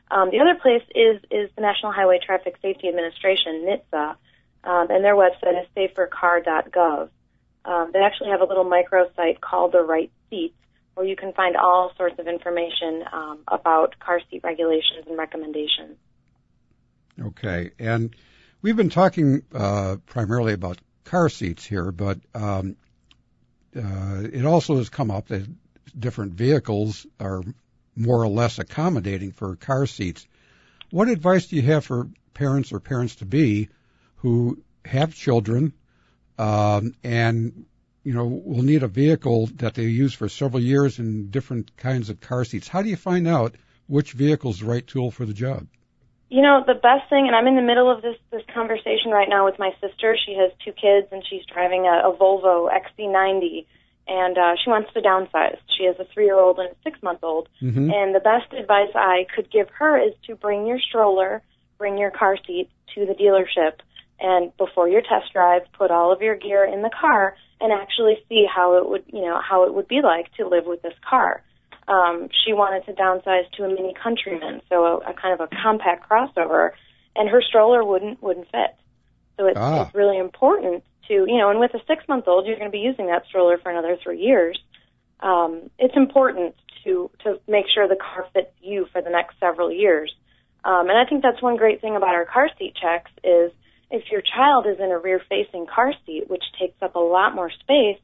[0.09, 4.15] Um, the other place is is the National Highway Traffic Safety Administration, NHTSA,
[4.63, 7.09] um, and their website is safercar.gov.
[7.65, 10.53] Um, they actually have a little microsite called the Right Seat,
[10.93, 15.97] where you can find all sorts of information um, about car seat regulations and recommendations.
[17.19, 18.15] Okay, and
[18.61, 22.77] we've been talking uh, primarily about car seats here, but um,
[23.75, 25.45] uh, it also has come up that
[25.97, 27.43] different vehicles are
[27.97, 30.27] more or less accommodating for car seats.
[30.91, 33.69] What advice do you have for parents or parents to be
[34.17, 35.73] who have children
[36.37, 37.65] um, and
[38.03, 42.09] you know will need a vehicle that they use for several years in different kinds
[42.09, 42.67] of car seats?
[42.67, 43.55] How do you find out
[43.87, 45.67] which vehicle is the right tool for the job?
[46.29, 49.29] You know, the best thing, and I'm in the middle of this this conversation right
[49.29, 50.15] now with my sister.
[50.25, 53.65] She has two kids, and she's driving a, a Volvo XC90,
[54.07, 55.57] and uh, she wants to downsize.
[55.77, 57.91] She has a three-year-old and a six-month-old, Mm-hmm.
[57.91, 61.41] and the best advice I could give her is to bring your stroller,
[61.77, 63.73] bring your car seat to the dealership,
[64.19, 68.17] and before your test drive, put all of your gear in the car and actually
[68.29, 70.93] see how it would, you know, how it would be like to live with this
[71.07, 71.43] car.
[71.87, 75.47] Um, she wanted to downsize to a mini Countryman, so a, a kind of a
[75.63, 76.71] compact crossover,
[77.15, 78.75] and her stroller wouldn't wouldn't fit.
[79.37, 79.85] So it's, Ah.
[79.85, 82.75] it's really important to, you know, and with a six month old, you're going to
[82.75, 84.59] be using that stroller for another three years.
[85.19, 89.71] Um, it's important to to make sure the car fits you for the next several
[89.71, 90.13] years.
[90.63, 93.51] Um, and I think that's one great thing about our car seat checks is
[93.89, 97.33] if your child is in a rear facing car seat, which takes up a lot
[97.33, 97.99] more space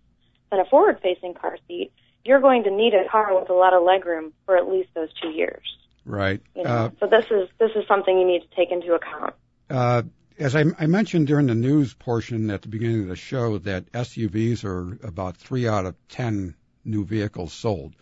[0.49, 1.91] than a forward facing car seat,
[2.23, 5.09] you're going to need a car with a lot of legroom for at least those
[5.21, 5.63] two years.
[6.05, 6.41] Right.
[6.55, 6.69] You know?
[6.69, 9.33] Uh, so this is this is something you need to take into account.
[9.69, 10.03] Uh,
[10.39, 13.91] as I, I mentioned during the news portion at the beginning of the show, that
[13.91, 17.93] SUVs are about three out of ten new vehicles sold.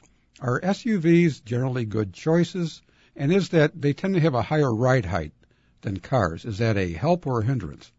[0.41, 2.81] Are SUVs generally good choices?
[3.15, 5.33] And is that they tend to have a higher ride height
[5.81, 6.45] than cars?
[6.45, 7.91] Is that a help or a hindrance?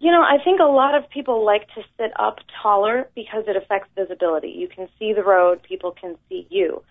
[0.00, 3.56] You know, I think a lot of people like to sit up taller because it
[3.56, 4.48] affects visibility.
[4.48, 6.82] You can see the road, people can see you.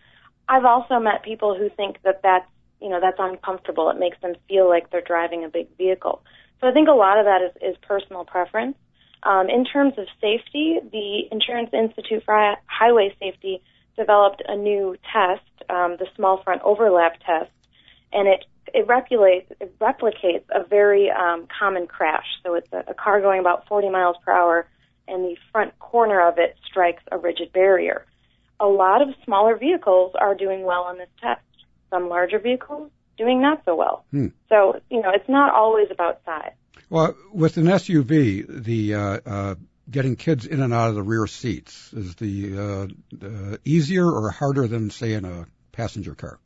[0.47, 2.49] I've also met people who think that that's,
[2.81, 3.89] you know, that's uncomfortable.
[3.89, 6.21] It makes them feel like they're driving a big vehicle.
[6.63, 8.77] So I think a lot of that is, is personal preference.
[9.23, 13.61] Um, in terms of safety, the Insurance Institute for Hi- Highway Safety
[13.97, 17.51] developed a new test, um, the small front overlap test,
[18.13, 22.27] and it it replicates it replicates a very um, common crash.
[22.43, 24.65] So it's a, a car going about 40 miles per hour,
[25.09, 28.05] and the front corner of it strikes a rigid barrier.
[28.61, 31.41] A lot of smaller vehicles are doing well on this test.
[31.89, 34.05] Some larger vehicles doing not so well.
[34.11, 34.27] Hmm.
[34.49, 36.53] So you know, it's not always about size.
[36.89, 39.55] Well, with an SUV, the uh, uh,
[39.89, 44.29] getting kids in and out of the rear seats is the uh, uh, easier or
[44.29, 46.39] harder than say in a passenger car?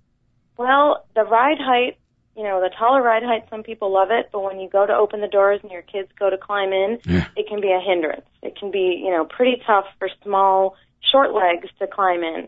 [0.58, 2.00] Well, the ride height,
[2.36, 4.94] you know, the taller ride height, some people love it, but when you go to
[4.94, 7.28] open the doors and your kids go to climb in, Yeah.
[7.36, 8.26] it can be a hindrance.
[8.42, 10.76] It can be, you know, pretty tough for small,
[11.12, 12.48] short legs to climb in.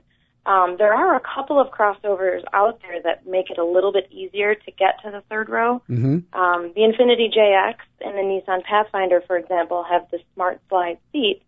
[0.49, 4.11] Um, there are a couple of crossovers out there that make it a little bit
[4.11, 5.77] easier to get to the third row.
[5.85, 10.97] hmm Um, the Infiniti JX and the Nissan Pathfinder, for example, have the smart slide
[11.11, 11.43] seat,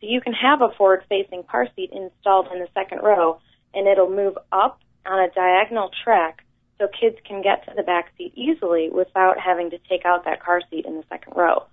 [0.00, 3.38] so you can have a forward-facing car seat installed in the second row,
[3.74, 6.42] and it'll move up on a diagonal track
[6.78, 10.42] so kids can get to the back seat easily without having to take out that
[10.42, 11.64] car seat in the second row.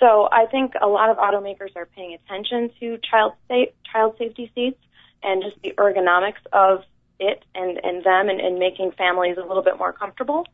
[0.00, 4.50] So I think a lot of automakers are paying attention to child sa- child safety
[4.54, 4.80] seats
[5.24, 6.84] and just the ergonomics of
[7.18, 10.46] it and, and them and, and making families a little bit more comfortable.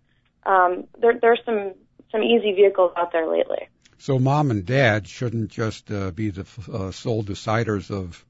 [0.45, 1.73] Um, there, there's some
[2.13, 3.69] some easy vehicles out there lately.
[3.99, 8.25] So mom and dad shouldn't just uh, be the f- uh, sole deciders of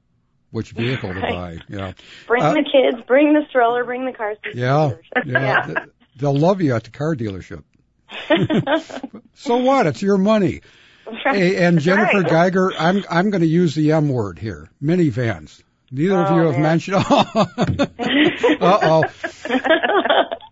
[0.51, 1.59] which vehicle to buy.
[1.69, 1.93] Yeah.
[2.27, 4.55] Bring Uh, the kids, bring the stroller, bring the car seat.
[4.55, 4.91] Yeah.
[5.25, 5.67] Yeah.
[5.71, 5.85] Yeah.
[6.17, 7.63] They'll love you at the car dealership.
[9.33, 9.87] So what?
[9.87, 10.61] It's your money.
[11.25, 12.29] Hey, and Jennifer right.
[12.29, 14.69] Geiger, I'm I'm going to use the M word here.
[14.83, 15.63] Minivans.
[15.91, 16.61] Neither of Oh, you have man.
[16.61, 16.95] mentioned.
[18.61, 19.09] uh oh.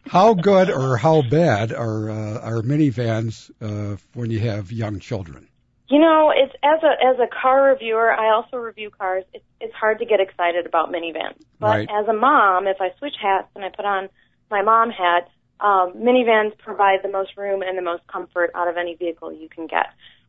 [0.07, 5.47] How good or how bad are uh, are minivans uh, when you have young children?
[5.87, 9.23] You know, it's as a as a car reviewer, I also review cars.
[9.33, 11.37] It's it's hard to get excited about minivans.
[11.59, 11.89] But Right.
[11.89, 14.09] as a mom, if I switch hats and I put on
[14.51, 15.29] my mom hat,
[15.59, 19.47] um, minivans provide the most room and the most comfort out of any vehicle you
[19.49, 19.87] can get.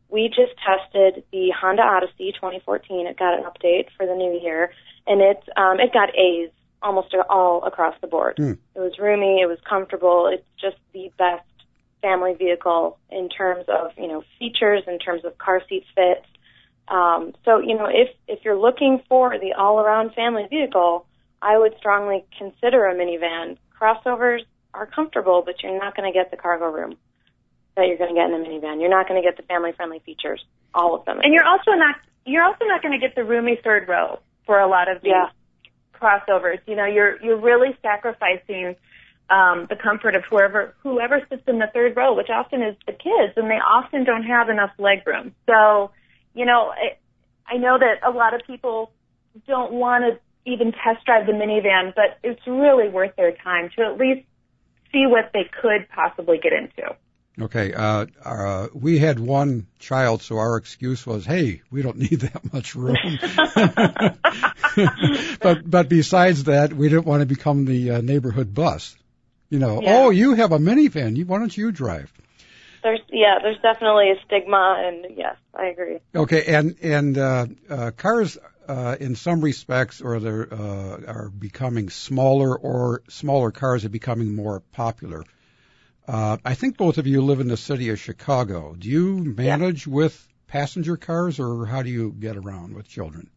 [0.09, 3.07] We just tested the Honda Odyssey 2014.
[3.07, 4.71] It got an update for the new year,
[5.07, 6.49] and it um, it got A's
[6.81, 8.35] almost all across the board.
[8.37, 8.53] Hmm.
[8.75, 9.41] It was roomy.
[9.41, 10.29] It was comfortable.
[10.31, 11.45] It's just the best
[12.01, 16.23] family vehicle in terms of you know features, in terms of car seat fit.
[16.87, 21.05] Um, so you know if if you're looking for the all-around family vehicle,
[21.41, 23.57] I would strongly consider a minivan.
[23.79, 24.41] Crossovers
[24.73, 26.95] are comfortable, but you're not going to get the cargo room
[27.75, 28.79] that you're going to get in a minivan.
[28.79, 30.43] You're not going to get the family-friendly features,
[30.73, 31.19] all of them.
[31.23, 31.95] And you're also not
[32.25, 35.11] you're also not going to get the roomy third row for a lot of these
[35.11, 35.29] Yeah.
[35.93, 36.59] crossovers.
[36.65, 38.75] You know, you're you're really sacrificing
[39.29, 42.93] um, the comfort of whoever whoever sits in the third row, which often is the
[42.93, 45.33] kids, and they often don't have enough leg room.
[45.47, 45.91] So,
[46.33, 46.97] you know, I,
[47.47, 48.91] I know that a lot of people
[49.47, 50.19] don't want to
[50.51, 54.25] even test drive the minivan, but it's really worth their time to at least
[54.91, 56.95] see what they could possibly get into.
[57.41, 62.21] Okay, uh, uh, we had one child, so our excuse was, "Hey, we don't need
[62.21, 62.95] that much room."
[65.41, 68.95] but but besides that, we didn't want to become the uh, neighborhood bus.
[69.49, 69.97] You know, Yeah.
[69.97, 71.15] oh, you have a minivan.
[71.17, 72.13] You, why don't you drive?
[72.83, 75.99] There's yeah, there's definitely a stigma, and yes, I agree.
[76.15, 78.37] Okay, and and uh, uh, cars,
[78.67, 84.35] uh, in some respects, or they're uh, are becoming smaller, or smaller cars are becoming
[84.35, 85.21] more popular.
[85.21, 85.40] Uh,
[86.11, 88.75] I think both of you live in the city of Chicago.
[88.77, 93.29] Do you manage with passenger cars, or how do you get around with children?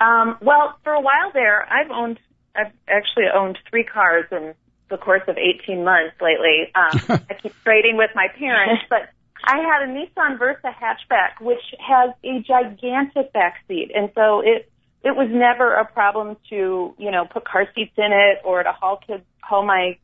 [0.00, 2.18] Um, well, for a while there, I've owned,
[2.54, 4.54] I've actually owned three cars in
[4.88, 6.72] the course of 18 months lately.
[6.74, 9.10] Um, I keep trading with my parents, but
[9.44, 14.70] I had a Nissan Versa hatchback, which has a gigantic back seat, and so it
[15.04, 18.72] it was never a problem to you know put car seats in it or to
[18.72, 19.96] haul kids haul my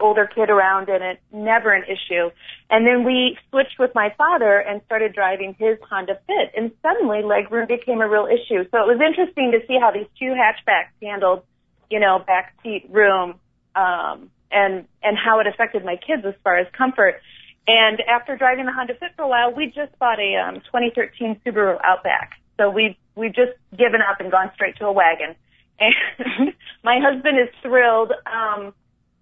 [0.00, 1.20] older kid around in it.
[1.32, 2.30] Never an issue.
[2.70, 7.18] And then we switched with my father and started driving his Honda Fit, and suddenly
[7.18, 8.64] legroom became a real issue.
[8.70, 11.42] So it was interesting to see how these two hatchbacks handled,
[11.90, 13.34] you know, back seat room,
[13.74, 17.20] um, and and how it affected my kids as far as comfort.
[17.66, 21.40] And after driving the Honda Fit for a while, we just bought a um, 2013
[21.46, 22.32] Subaru Outback.
[22.56, 25.34] So we we've just given up and gone straight to a wagon.
[25.82, 26.52] And
[26.84, 28.12] my husband is thrilled.
[28.26, 28.74] Um,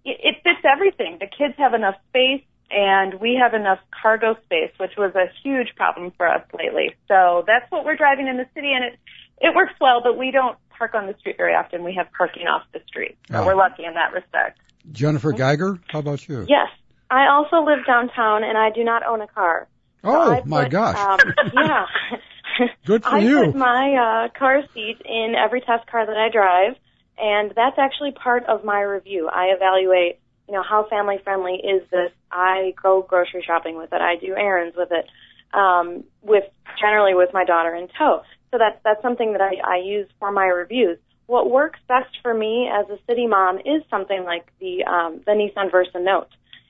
[0.05, 1.17] it, it fits everything.
[1.19, 5.75] The kids have enough space, and we have enough cargo space, which was a huge
[5.75, 6.95] problem for us lately.
[7.07, 8.99] So that's what we're driving in the city, and it
[9.41, 10.01] it works well.
[10.03, 11.83] But we don't park on the street very often.
[11.83, 13.45] We have parking off the street, so Oh.
[13.45, 14.59] we're lucky in that respect.
[14.91, 16.45] Jennifer Geiger, how about you?
[16.47, 16.67] Yes,
[17.11, 19.67] I also live downtown, and I do not own a car.
[20.03, 21.19] So Oh I my gosh, Um,
[21.53, 21.85] yeah.
[22.85, 23.45] good for I you.
[23.47, 26.75] put my uh, car seat in every test car that I drive,
[27.19, 29.29] and that's actually part of my review.
[29.31, 32.11] I evaluate, you know, how family friendly is this.
[32.31, 34.01] I go grocery shopping with it.
[34.01, 35.05] I do errands with it,
[35.53, 36.45] um, with
[36.79, 38.21] generally with my daughter in tow.
[38.51, 40.97] So that's that's something that I, I use for my reviews.
[41.27, 45.31] What works best for me as a city mom is something like the um, the
[45.33, 46.29] Nissan Versa Note.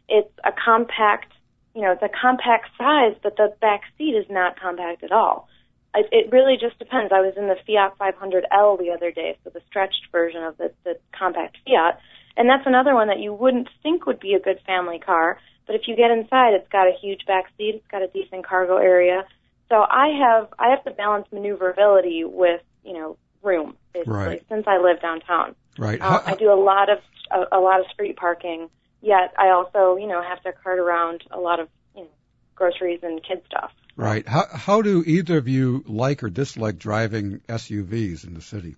[0.09, 1.31] It's a compact,
[1.75, 5.47] you know, it's a compact size, but the back seat is not compact at all.
[5.95, 7.11] It, it really just depends.
[7.11, 10.71] I was in the Fiat 500L the other day, so the stretched version of the,
[10.83, 11.99] the compact Fiat,
[12.37, 15.75] And that's another one that you wouldn't think would be a good family car, but
[15.75, 18.77] if you get inside, it's got a huge back seat, it's got a decent cargo
[18.77, 19.23] area.
[19.69, 24.43] So I have I have to balance maneuverability with you know room basically Right.
[24.49, 25.55] since I live downtown.
[25.77, 26.01] Right.
[26.01, 26.97] Uh, I do a lot of
[27.31, 28.69] a, a lot of street parking.
[29.01, 32.09] Yet I also you know have to cart around a lot of you know
[32.55, 33.71] groceries and kid stuff.
[33.99, 34.27] Right.
[34.27, 38.75] How, how do either of you like or dislike driving SUVs in the city?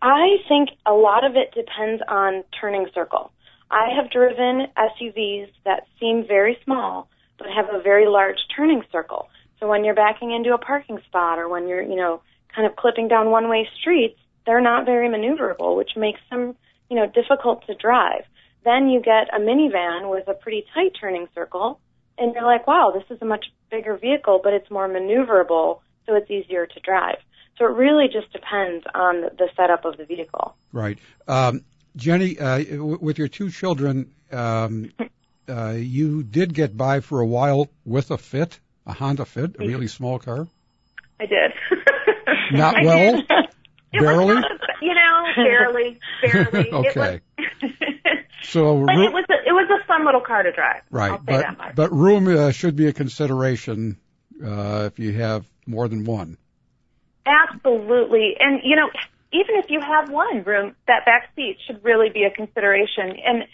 [0.00, 3.32] I think a lot of it depends on turning circle.
[3.70, 7.08] I have driven SUVs that seem very small
[7.42, 9.28] but have a very large turning circle.
[9.58, 12.22] So when you're backing into a parking spot or when you're, you know,
[12.54, 16.54] kind of clipping down one-way streets, they're not very maneuverable, which makes them,
[16.90, 18.24] you know, difficult to drive.
[18.64, 21.80] Then you get a minivan with a pretty tight turning circle
[22.22, 26.14] and you're like, wow, this is a much bigger vehicle, but it's more maneuverable, so
[26.14, 27.16] it's easier to drive.
[27.58, 30.56] So it really just depends on the setup of the vehicle.
[30.72, 30.98] Right.
[31.28, 31.64] Um,
[31.96, 34.92] Jenny, uh, w- with your two children, um,
[35.48, 39.66] uh, you did get by for a while with a Fit, a Honda Fit, a
[39.66, 40.46] really small car.
[41.20, 41.52] I did.
[42.52, 43.16] Not I well?
[43.16, 43.24] did.
[43.94, 44.34] It was Barely?
[44.36, 44.44] not
[44.80, 46.72] you know, barely, barely.
[46.72, 47.20] Okay.
[47.38, 47.91] It was,
[48.42, 50.82] So, but it was a, it was a fun little car to drive.
[50.90, 53.98] right, but but room uh, should be a consideration
[54.44, 56.38] uh, if you have more than one.
[57.26, 58.34] Absolutely.
[58.38, 58.90] And, you know,
[59.32, 63.16] even if you have one room, that back seat should really be a consideration.
[63.24, 63.44] And,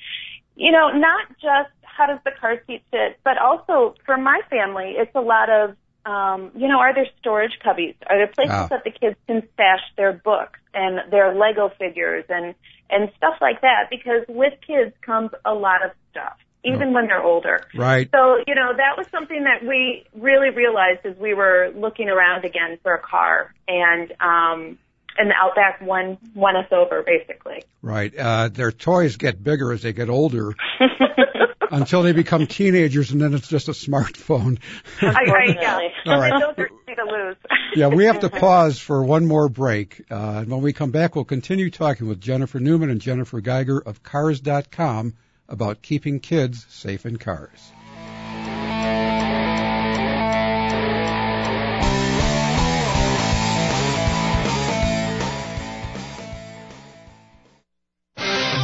[0.57, 4.95] you know, not just how does the car seat fit, but also for my family,
[4.97, 5.77] it's a lot of,
[6.07, 7.95] um, you know, are there storage cubbies?
[8.07, 8.67] Are there places Ah.
[8.69, 12.55] that the kids can stash their books and their Lego figures and,
[12.91, 13.89] and stuff like that?
[13.91, 17.67] Because with kids comes a lot of stuff, even when they're older.
[17.75, 18.09] Right.
[18.11, 22.45] So, you know, that was something that we really realized as we were looking around
[22.45, 24.79] again for a car and um
[25.17, 27.63] and the Outback won won us over basically.
[27.83, 28.17] Right.
[28.17, 30.55] Uh, their toys get bigger as they get older
[31.71, 34.59] until they become teenagers, and then it's just a smartphone.
[35.01, 35.89] I, I, yeah.
[36.13, 36.33] All right.
[36.33, 37.37] Those are easy to lose.
[37.75, 40.03] yeah, we have to pause for one more break.
[40.11, 43.79] Uh, and when we come back, we'll continue talking with Jennifer Newman and Jennifer Geiger
[43.79, 45.15] of Cars.com
[45.49, 47.73] about keeping kids safe in cars.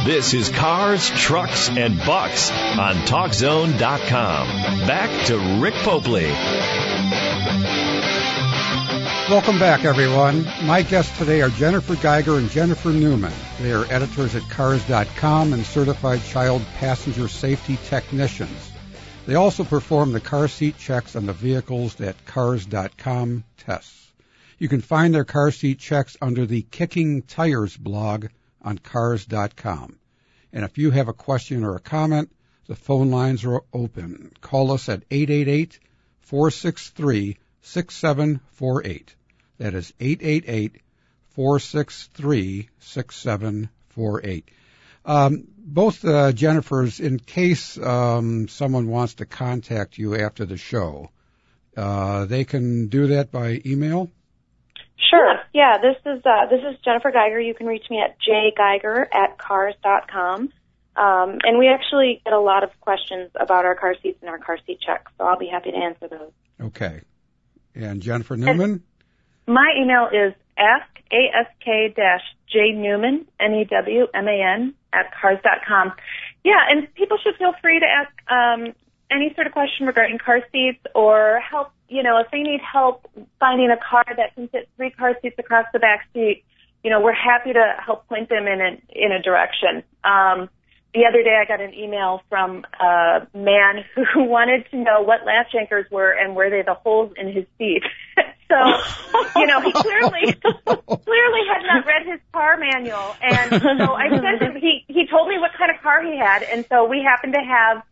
[0.05, 4.47] This is Cars, Trucks, and Bucks on TalkZone.com.
[4.85, 6.29] Back to Rick Popely.
[9.31, 10.45] Welcome back, everyone.
[10.63, 13.33] My guests today are Jennifer Geiger and Jennifer Newman.
[13.59, 18.71] They are editors at Cars.com and certified child passenger safety technicians.
[19.25, 24.11] They also perform the car seat checks on the vehicles that Cars.com tests.
[24.59, 28.27] You can find their car seat checks under the Kicking Tires blog
[28.65, 29.97] on Cars.com.
[30.51, 32.31] And if you have a question or a comment,
[32.67, 34.31] the phone lines are open.
[34.41, 35.79] Call us at 888
[36.21, 39.15] 463 6748.
[39.59, 40.81] That is 888
[41.29, 44.49] 463 6748.
[45.05, 51.11] Um, both uh, Jennifers, in case um, someone wants to contact you after the show,
[51.77, 54.11] uh, they can do that by email.
[54.97, 55.35] Sure.
[55.53, 57.39] Yeah, this is uh, this is Jennifer Geiger.
[57.39, 59.75] You can reach me at jgeiger at cars.
[59.83, 60.51] cars.com.
[60.97, 64.37] Um, and we actually get a lot of questions about our car seats and our
[64.37, 66.31] car seat checks, so I'll be happy to answer those.
[66.61, 67.01] Okay.
[67.73, 68.81] And Jennifer Newman?
[69.45, 75.13] My email is ask ask dash j newman n e w m a n at
[75.19, 75.91] cars dot com.
[76.43, 78.73] Yeah, and people should feel free to ask um,
[79.11, 81.71] any sort of question regarding car seats or help.
[81.87, 83.07] You know, if they need help
[83.39, 86.43] finding a car that can fit three car seats across the back seat,
[86.83, 89.83] you know, we're happy to help point them in a, in a direction.
[90.03, 90.49] Um,
[90.95, 93.83] the other day I got an email from a man
[94.13, 97.45] who wanted to know what latch anchors were and were they the holes in his
[97.57, 97.83] seat.
[98.47, 98.55] so,
[99.35, 100.33] you know, he clearly
[101.05, 105.27] clearly had not read his car manual and so I sent him he he told
[105.27, 107.83] me what kind of car he had and so we happened to have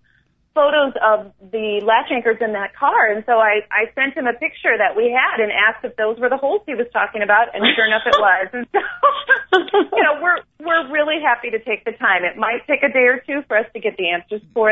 [0.54, 3.12] photos of the latch anchors in that car.
[3.12, 6.20] And so I I sent him a picture that we had and asked if those
[6.20, 8.48] were the holes he was talking about and sure enough it was.
[8.54, 8.80] And so
[9.98, 12.24] you know we're we're really happy to take the time.
[12.24, 14.72] It might take a day or two for us to get the answers for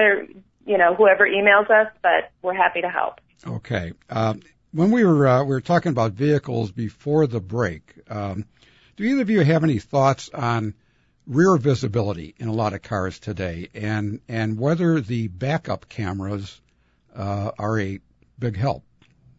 [0.66, 3.20] you know whoever emails us but we're happy to help.
[3.46, 3.94] Okay.
[4.10, 8.46] Um, when we were uh, we were talking about vehicles before the break, um,
[8.96, 10.76] do either of you have any thoughts on
[11.28, 16.62] rear visibility in a lot of cars today, and and whether the backup cameras
[17.16, 18.00] uh, are a
[18.40, 18.84] big help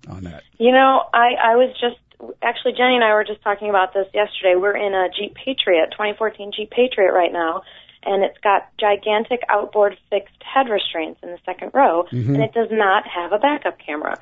[0.08, 0.42] on that?
[0.58, 1.96] You know, I, I was just
[2.42, 4.54] actually, Jenny and I were just talking about this yesterday.
[4.56, 7.62] We're in a Jeep Patriot, 2014 Jeep Patriot right now,
[8.04, 12.34] and it's got gigantic outboard fixed head restraints in the second row, Mhm.
[12.34, 14.16] and it does not have a backup camera.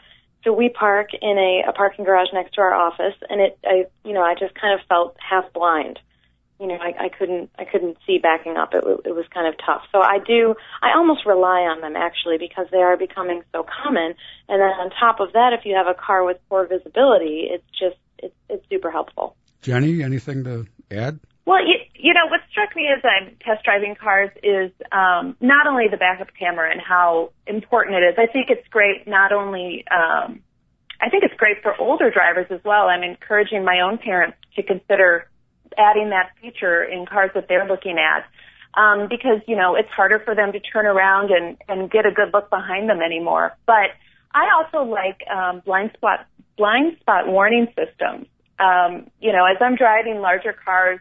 [0.45, 3.85] So we park in a, a parking garage next to our office, and it, I,
[4.05, 5.99] you know, I just kind of felt half blind.
[6.61, 8.75] You know, I, I couldn't, I couldn't see backing up.
[8.75, 9.81] It, wa- it was kind of tough.
[9.91, 14.15] So I do, I almost rely on them actually because they are becoming so common.
[14.47, 17.65] And then on top of that, if you have a car with poor visibility, it's
[17.73, 19.37] just, it's, it's super helpful.
[19.63, 21.19] Jenny, anything to add?
[21.47, 25.67] Well, you, you know, what struck me as I'm test driving cars is um, not
[25.67, 28.15] only the backup camera and how important it is.
[28.19, 30.41] I think it's great not only, um,
[31.01, 32.89] I think it's great for older drivers as well.
[32.89, 35.30] I'm encouraging my own parents to consider
[35.81, 38.27] adding that feature in cars that they're looking at.
[38.75, 42.13] Um, because, you know, it's harder for them to turn around and, and get a
[42.13, 43.57] good look behind them anymore.
[43.67, 43.99] But
[44.33, 46.27] I also like um, blind spot
[46.57, 48.27] blind spot warning systems.
[48.61, 51.01] Um, you know, as I'm driving larger cars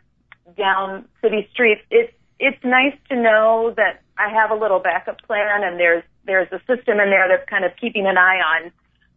[0.58, 5.64] down city streets, it's it's nice to know that I have a little backup plan
[5.64, 8.72] and there's there's a system in there that's kind of keeping an eye on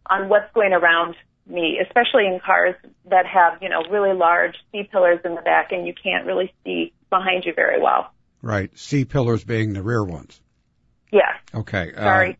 [0.07, 1.15] on what's going around
[1.47, 2.75] me, especially in cars
[3.09, 6.53] that have, you know, really large C pillars in the back and you can't really
[6.63, 8.11] see behind you very well.
[8.41, 8.69] Right.
[8.77, 10.39] C pillars being the rear ones.
[11.11, 11.91] Yeah, Okay.
[11.95, 12.37] uh, sorry.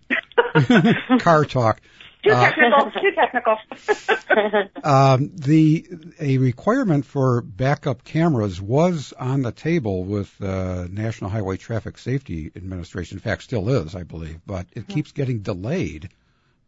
[1.19, 1.79] car talk.
[2.23, 3.57] too Uh, technical, too technical.
[4.83, 5.85] Um, the
[6.19, 12.51] a requirement for backup cameras was on the table with uh, National Highway Traffic Safety
[12.55, 13.17] Administration.
[13.17, 16.09] In fact, still is, I believe, but it keeps getting delayed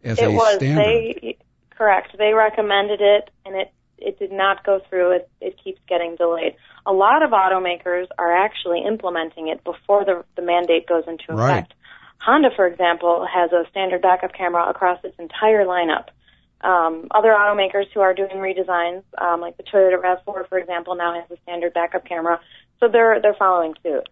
[0.03, 0.85] as it a was standard.
[0.85, 1.34] they
[1.77, 2.15] correct.
[2.17, 5.11] They recommended it and it it did not go through.
[5.17, 6.55] It it keeps getting delayed.
[6.85, 11.51] A lot of automakers are actually implementing it before the the mandate goes into Right.
[11.59, 11.73] effect.
[12.19, 16.07] Honda for example has a standard backup camera across its entire lineup.
[16.61, 21.13] Um, other automakers who are doing redesigns, um, like the Toyota RAV4, for example, now
[21.13, 22.39] has a standard backup camera,
[22.79, 24.07] so they're they're following suit.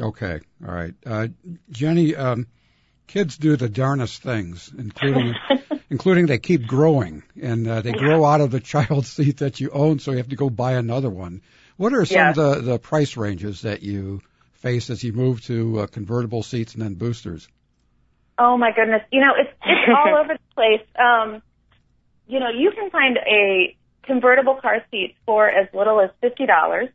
[0.00, 0.94] Okay, all right.
[1.06, 1.28] Uh,
[1.70, 2.46] Jenny, um,
[3.06, 5.34] kids do the darnest things, including
[5.90, 9.70] including they keep growing and uh, they grow out of the child seat that you
[9.70, 11.42] own, so you have to go buy another one.
[11.76, 12.38] What are some Yes.
[12.38, 14.22] of the, the price ranges that you
[14.54, 17.48] face as you move to uh, convertible seats and then boosters?
[18.38, 19.02] Oh my goodness.
[19.12, 20.86] You know, it's it's all over the place.
[20.98, 21.42] Um,
[22.26, 26.88] you know, you can find a convertible car seat for as little as fifty dollars.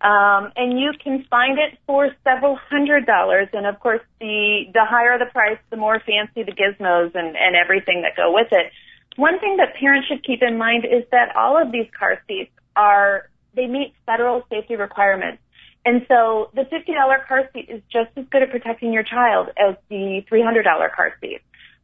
[0.00, 3.48] Um, and you can find it for several hundred dollars.
[3.52, 7.56] And of course, the the higher the price, the more fancy the gizmos and, and
[7.56, 8.72] everything that go with it.
[9.16, 12.50] One thing that parents should keep in mind is that all of these car seats
[12.76, 15.40] are they meet federal safety requirements.
[15.86, 19.76] And so the $50 car seat is just as good at protecting your child as
[19.90, 20.64] the $300
[20.94, 21.40] car seat.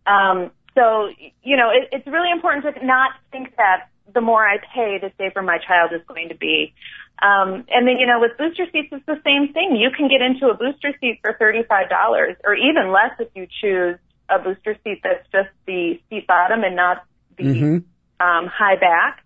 [0.07, 1.11] Um, so,
[1.43, 5.13] you know, it, it's really important to not think that the more I pay, the
[5.19, 6.75] safer my child is going to be.
[7.23, 9.77] Um, and then, you know, with booster seats, it's the same thing.
[9.77, 13.99] You can get into a booster seat for $35 or even less if you choose
[14.29, 17.05] a booster seat that's just the seat bottom and not
[17.37, 18.27] the Mm-hmm.
[18.27, 19.25] um, high back.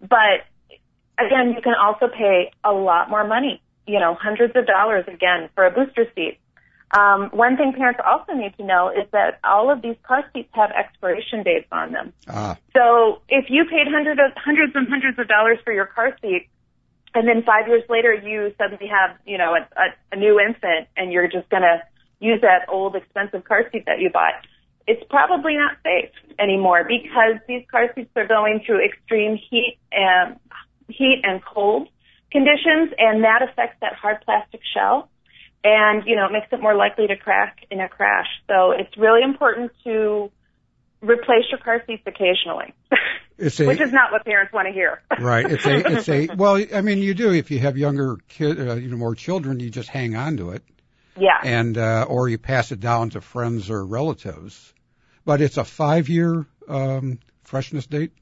[0.00, 0.48] But
[1.18, 5.50] again, you can also pay a lot more money, you know, hundreds of dollars again
[5.54, 6.38] for a booster seat.
[6.92, 10.48] Um, one thing parents also need to know is that all of these car seats
[10.52, 12.12] have expiration dates on them.
[12.28, 16.16] Ah, So if you paid hundreds of, hundreds and hundreds of dollars for your car
[16.20, 16.48] seat,
[17.14, 20.88] and then five years later you suddenly have, you know, a, a, a new infant,
[20.96, 21.82] and you're just going to
[22.18, 24.34] use that old expensive car seat that you bought,
[24.86, 30.38] it's probably not safe anymore because these car seats are going through extreme heat and
[30.88, 31.88] heat and cold
[32.32, 35.08] conditions, and that affects that hard plastic shell
[35.64, 38.28] and you know it makes it more likely to crack in a crash.
[38.48, 40.30] So it's really important to
[41.02, 45.02] replace your car seats occasionally, a which is not what parents want to hear.
[45.18, 45.50] right.
[45.50, 46.62] It's a it's a well.
[46.74, 49.70] I mean, you do if you have younger kid, uh, you know, more children, you
[49.70, 50.62] just hang on to it,
[51.16, 54.74] yeah, and uh, or you pass it down to friends or relatives.
[55.24, 58.12] But it's a five year um, freshness date.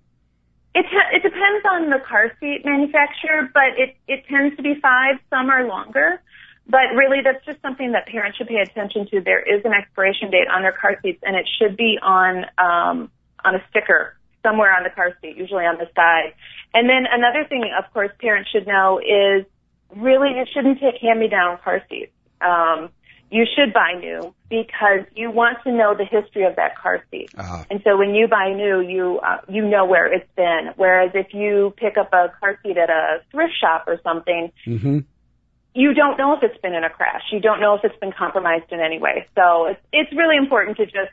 [0.74, 5.16] it it depends on the car seat manufacturer, but it it tends to be five.
[5.30, 6.20] Some are longer.
[6.68, 9.20] But really, that's just something that parents should pay attention to.
[9.20, 13.10] There is an expiration date on their car seats, and it should be on um,
[13.44, 16.34] on a sticker somewhere on the car seat, usually on the side.
[16.74, 19.46] And then another thing, of course, parents should know is
[19.96, 22.12] really you shouldn't take hand-me-down car seats.
[22.40, 22.90] Um,
[23.30, 27.30] you should buy new because you want to know the history of that car seat.
[27.36, 30.72] Ah, And so when you buy new, you uh, you know where it's been.
[30.76, 35.00] Whereas if you pick up a car seat at a thrift shop or something, hmm
[35.78, 37.22] you don't know if it's been in a crash.
[37.30, 39.28] You don't know if it's been compromised in any way.
[39.36, 41.12] So it's it's really important to just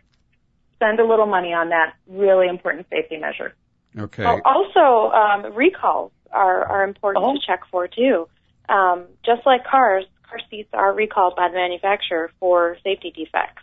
[0.74, 3.54] spend a little money on that really important safety measure.
[3.98, 4.24] Okay.
[4.24, 7.34] Well, also, um, recalls are, are important Oh.
[7.36, 8.28] to check for too.
[8.68, 13.62] Um, just like cars, car seats are recalled by the manufacturer for safety defects.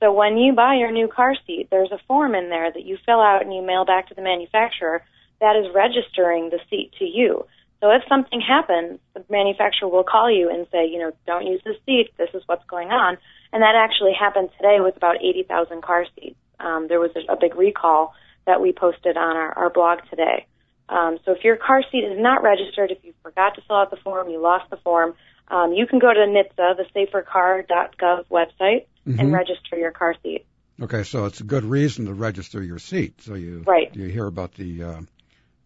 [0.00, 2.98] So when you buy your new car seat, there's a form in there that you
[3.06, 5.02] fill out and you mail back to the manufacturer
[5.40, 7.46] that is registering the seat to you.
[7.80, 11.60] So if something happens, the manufacturer will call you and say, you know, don't use
[11.64, 12.10] this seat.
[12.16, 13.18] This is what's going on.
[13.52, 16.36] And that actually happened today with about 80,000 car seats.
[16.58, 18.14] Um, there was a, a big recall
[18.46, 20.46] that we posted on our, our blog today.
[20.88, 23.90] Um, so if your car seat is not registered, if you forgot to fill out
[23.90, 25.14] the form, you lost the form,
[25.48, 29.20] um, you can go to the NHTSA, the safercar.gov website, Mhm.
[29.20, 30.44] and register your car seat.
[30.80, 33.20] Okay, so it's a good reason to register your seat.
[33.22, 33.94] So you Right.
[33.94, 35.00] you hear about the uh,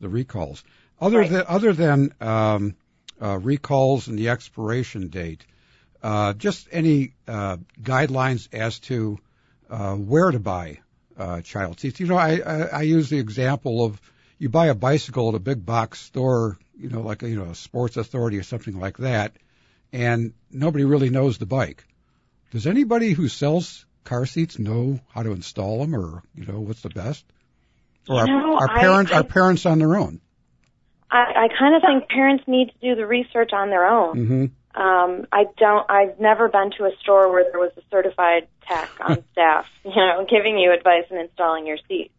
[0.00, 0.62] the recalls.
[1.00, 1.30] Other Right.
[1.30, 2.74] than other than um,
[3.20, 5.44] uh, recalls and the expiration date,
[6.02, 9.18] uh, just any uh, guidelines as to
[9.70, 10.80] uh, where to buy
[11.18, 12.00] uh, child seats.
[12.00, 14.00] You know, I, I I use the example of
[14.38, 17.50] you buy a bicycle at a big box store, you know, like a, you know
[17.50, 19.32] a Sports Authority or something like that,
[19.92, 21.84] and nobody really knows the bike.
[22.50, 26.82] Does anybody who sells car seats know how to install them, or you know what's
[26.82, 27.24] the best?
[28.08, 30.20] Or You are, know, are I- parents I- are parents on their own?
[31.10, 34.16] I, I kind of think parents need to do the research on their own.
[34.16, 34.44] hmm
[34.80, 35.90] Um, I don't.
[35.90, 39.96] I've never been to a store where there was a certified tech on staff, you
[39.96, 42.12] know, giving you advice and installing your seat.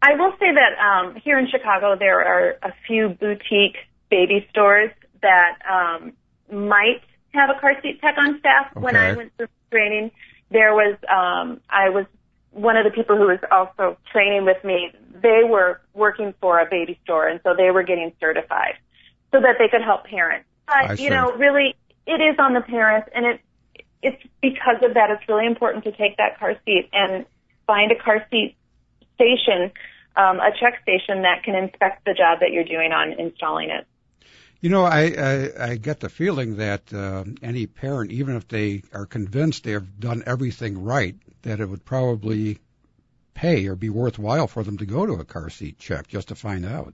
[0.00, 3.76] I will say that um, here in Chicago there are a few boutique
[4.08, 6.12] baby stores that um,
[6.52, 7.02] might
[7.34, 8.74] have a car seat tech on staff.
[8.74, 10.12] When I went through training,
[10.50, 12.06] there was um, I was
[12.52, 14.90] one of the people who was also training with me.
[15.22, 18.74] They were working for a baby store, and so they were getting certified
[19.32, 20.46] so that they could help parents.
[20.66, 21.74] But you know, really,
[22.06, 23.40] it is on the parents, and it
[24.02, 25.10] it's because of that.
[25.10, 27.26] It's really important to take that car seat and
[27.66, 28.56] find a car seat
[29.14, 29.72] station,
[30.16, 33.86] um, a check station that can inspect the job that you're doing on installing it.
[34.60, 38.82] You know, I, I I get the feeling that uh, any parent, even if they
[38.92, 42.58] are convinced they have done everything right, that it would probably
[43.34, 46.34] pay or be worthwhile for them to go to a car seat check just to
[46.34, 46.92] find out.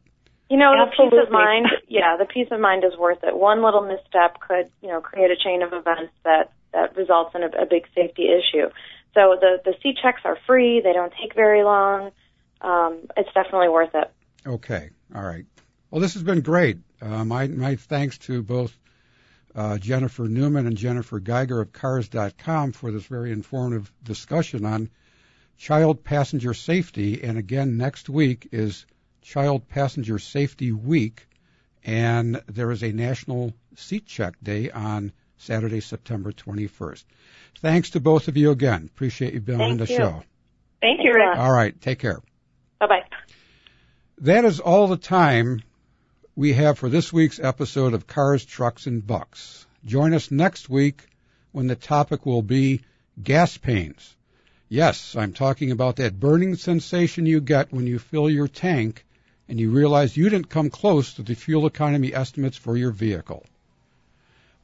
[0.50, 3.34] You know, the peace of mind, yeah, the peace of mind is worth it.
[3.34, 7.42] One little misstep could, you know, create a chain of events that that results in
[7.42, 8.68] a, a big safety issue.
[9.14, 12.10] So the the seat checks are free; they don't take very long.
[12.60, 14.12] Um, it's definitely worth it.
[14.46, 15.46] Okay, all right.
[15.90, 16.78] Well, this has been great.
[17.04, 18.76] Uh, my my thanks to both
[19.54, 24.88] uh, Jennifer Newman and Jennifer Geiger of Cars.com for this very informative discussion on
[25.58, 27.22] child passenger safety.
[27.22, 28.86] And again, next week is
[29.20, 31.28] Child Passenger Safety Week,
[31.84, 37.04] and there is a National Seat Check Day on Saturday, September 21st.
[37.60, 38.88] Thanks to both of you again.
[38.92, 39.96] Appreciate you being on the you.
[39.96, 40.22] show.
[40.80, 41.36] Thank you, Rick.
[41.36, 42.20] All right, take care.
[42.80, 43.02] Bye bye.
[44.18, 45.62] That is all the time
[46.36, 49.66] we have for this week's episode of Cars, Trucks, and Bucks.
[49.84, 51.06] Join us next week
[51.52, 52.80] when the topic will be
[53.22, 54.16] gas pains.
[54.68, 59.04] Yes, I'm talking about that burning sensation you get when you fill your tank
[59.48, 63.46] and you realize you didn't come close to the fuel economy estimates for your vehicle.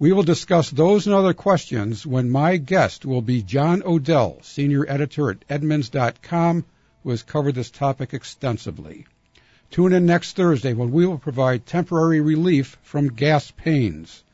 [0.01, 4.85] We will discuss those and other questions when my guest will be John Odell, senior
[4.89, 6.65] editor at Edmunds.com,
[7.05, 9.07] who has covered this topic extensively.
[9.71, 14.25] Tune in next Thursday when we will provide temporary relief from gas pains.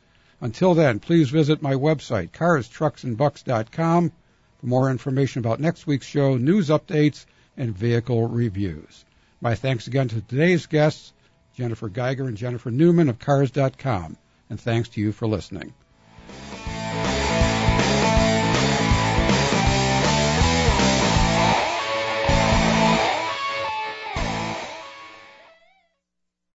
[0.41, 4.13] Until then, please visit my website, carstrucksandbucks.com,
[4.59, 7.27] for more information about next week's show, news updates,
[7.57, 9.05] and vehicle reviews.
[9.41, 11.13] My thanks again to today's guests,
[11.55, 14.17] Jennifer Geiger and Jennifer Newman of Cars.com,
[14.49, 15.75] and thanks to you for listening.